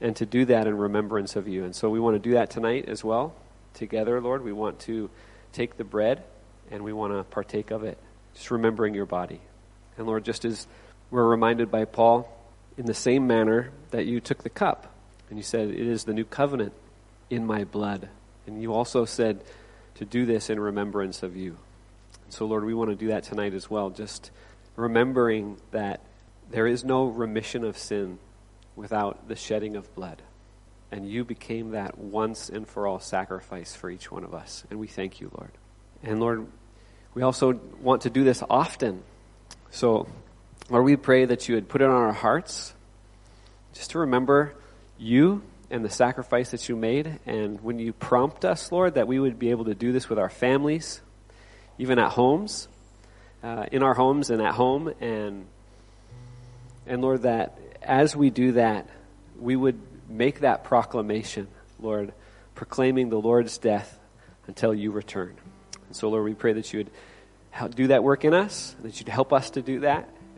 And 0.00 0.16
to 0.16 0.26
do 0.26 0.46
that 0.46 0.66
in 0.66 0.76
remembrance 0.76 1.36
of 1.36 1.46
you. 1.46 1.64
And 1.64 1.76
so 1.76 1.90
we 1.90 2.00
want 2.00 2.14
to 2.14 2.18
do 2.18 2.34
that 2.34 2.50
tonight 2.50 2.86
as 2.88 3.04
well, 3.04 3.34
together, 3.74 4.20
Lord. 4.20 4.42
We 4.42 4.52
want 4.52 4.80
to 4.80 5.10
take 5.52 5.76
the 5.76 5.84
bread 5.84 6.22
and 6.70 6.84
we 6.84 6.92
want 6.92 7.12
to 7.12 7.22
partake 7.24 7.70
of 7.70 7.84
it, 7.84 7.98
just 8.34 8.50
remembering 8.50 8.94
your 8.94 9.04
body. 9.04 9.40
And 9.98 10.06
Lord, 10.06 10.24
just 10.24 10.46
as 10.46 10.66
we're 11.10 11.26
reminded 11.26 11.70
by 11.70 11.84
Paul, 11.84 12.34
in 12.76 12.86
the 12.86 12.94
same 12.94 13.26
manner 13.26 13.70
that 13.90 14.06
you 14.06 14.20
took 14.20 14.42
the 14.42 14.50
cup 14.50 14.92
and 15.28 15.38
you 15.38 15.42
said, 15.42 15.70
It 15.70 15.86
is 15.86 16.04
the 16.04 16.12
new 16.12 16.24
covenant 16.24 16.72
in 17.28 17.46
my 17.46 17.64
blood. 17.64 18.08
And 18.46 18.60
you 18.60 18.74
also 18.74 19.04
said 19.04 19.42
to 19.96 20.04
do 20.04 20.26
this 20.26 20.50
in 20.50 20.58
remembrance 20.58 21.22
of 21.22 21.36
you. 21.36 21.56
And 22.24 22.32
so, 22.32 22.46
Lord, 22.46 22.64
we 22.64 22.74
want 22.74 22.90
to 22.90 22.96
do 22.96 23.08
that 23.08 23.24
tonight 23.24 23.54
as 23.54 23.70
well, 23.70 23.90
just 23.90 24.30
remembering 24.76 25.58
that 25.70 26.00
there 26.50 26.66
is 26.66 26.84
no 26.84 27.06
remission 27.06 27.64
of 27.64 27.78
sin 27.78 28.18
without 28.76 29.28
the 29.28 29.36
shedding 29.36 29.76
of 29.76 29.94
blood. 29.94 30.22
And 30.90 31.08
you 31.08 31.24
became 31.24 31.70
that 31.70 31.98
once 31.98 32.48
and 32.48 32.66
for 32.66 32.86
all 32.86 32.98
sacrifice 32.98 33.76
for 33.76 33.90
each 33.90 34.10
one 34.10 34.24
of 34.24 34.34
us. 34.34 34.64
And 34.70 34.80
we 34.80 34.88
thank 34.88 35.20
you, 35.20 35.30
Lord. 35.36 35.52
And 36.02 36.18
Lord, 36.18 36.46
we 37.14 37.22
also 37.22 37.60
want 37.80 38.02
to 38.02 38.10
do 38.10 38.24
this 38.24 38.42
often. 38.50 39.02
So, 39.70 40.08
Lord, 40.70 40.84
we 40.84 40.94
pray 40.94 41.24
that 41.24 41.48
you 41.48 41.56
would 41.56 41.68
put 41.68 41.82
it 41.82 41.88
on 41.88 41.90
our 41.90 42.12
hearts 42.12 42.72
just 43.72 43.90
to 43.90 43.98
remember 43.98 44.54
you 44.98 45.42
and 45.68 45.84
the 45.84 45.90
sacrifice 45.90 46.52
that 46.52 46.68
you 46.68 46.76
made. 46.76 47.18
And 47.26 47.60
when 47.60 47.80
you 47.80 47.92
prompt 47.92 48.44
us, 48.44 48.70
Lord, 48.70 48.94
that 48.94 49.08
we 49.08 49.18
would 49.18 49.36
be 49.36 49.50
able 49.50 49.64
to 49.64 49.74
do 49.74 49.90
this 49.90 50.08
with 50.08 50.20
our 50.20 50.28
families, 50.28 51.00
even 51.78 51.98
at 51.98 52.12
homes, 52.12 52.68
uh, 53.42 53.66
in 53.72 53.82
our 53.82 53.94
homes 53.94 54.30
and 54.30 54.40
at 54.40 54.54
home, 54.54 54.94
and 55.00 55.46
and 56.86 57.02
Lord, 57.02 57.22
that 57.22 57.58
as 57.82 58.14
we 58.14 58.30
do 58.30 58.52
that, 58.52 58.88
we 59.40 59.56
would 59.56 59.80
make 60.08 60.40
that 60.40 60.62
proclamation, 60.62 61.48
Lord, 61.80 62.12
proclaiming 62.54 63.08
the 63.08 63.18
Lord's 63.18 63.58
death 63.58 63.98
until 64.46 64.72
you 64.72 64.92
return. 64.92 65.36
And 65.88 65.96
so, 65.96 66.08
Lord, 66.10 66.24
we 66.24 66.34
pray 66.34 66.52
that 66.52 66.72
you 66.72 66.84
would 66.84 67.74
do 67.74 67.88
that 67.88 68.04
work 68.04 68.24
in 68.24 68.34
us, 68.34 68.76
that 68.82 69.00
you'd 69.00 69.08
help 69.08 69.32
us 69.32 69.50
to 69.50 69.62
do 69.62 69.80
that. 69.80 70.08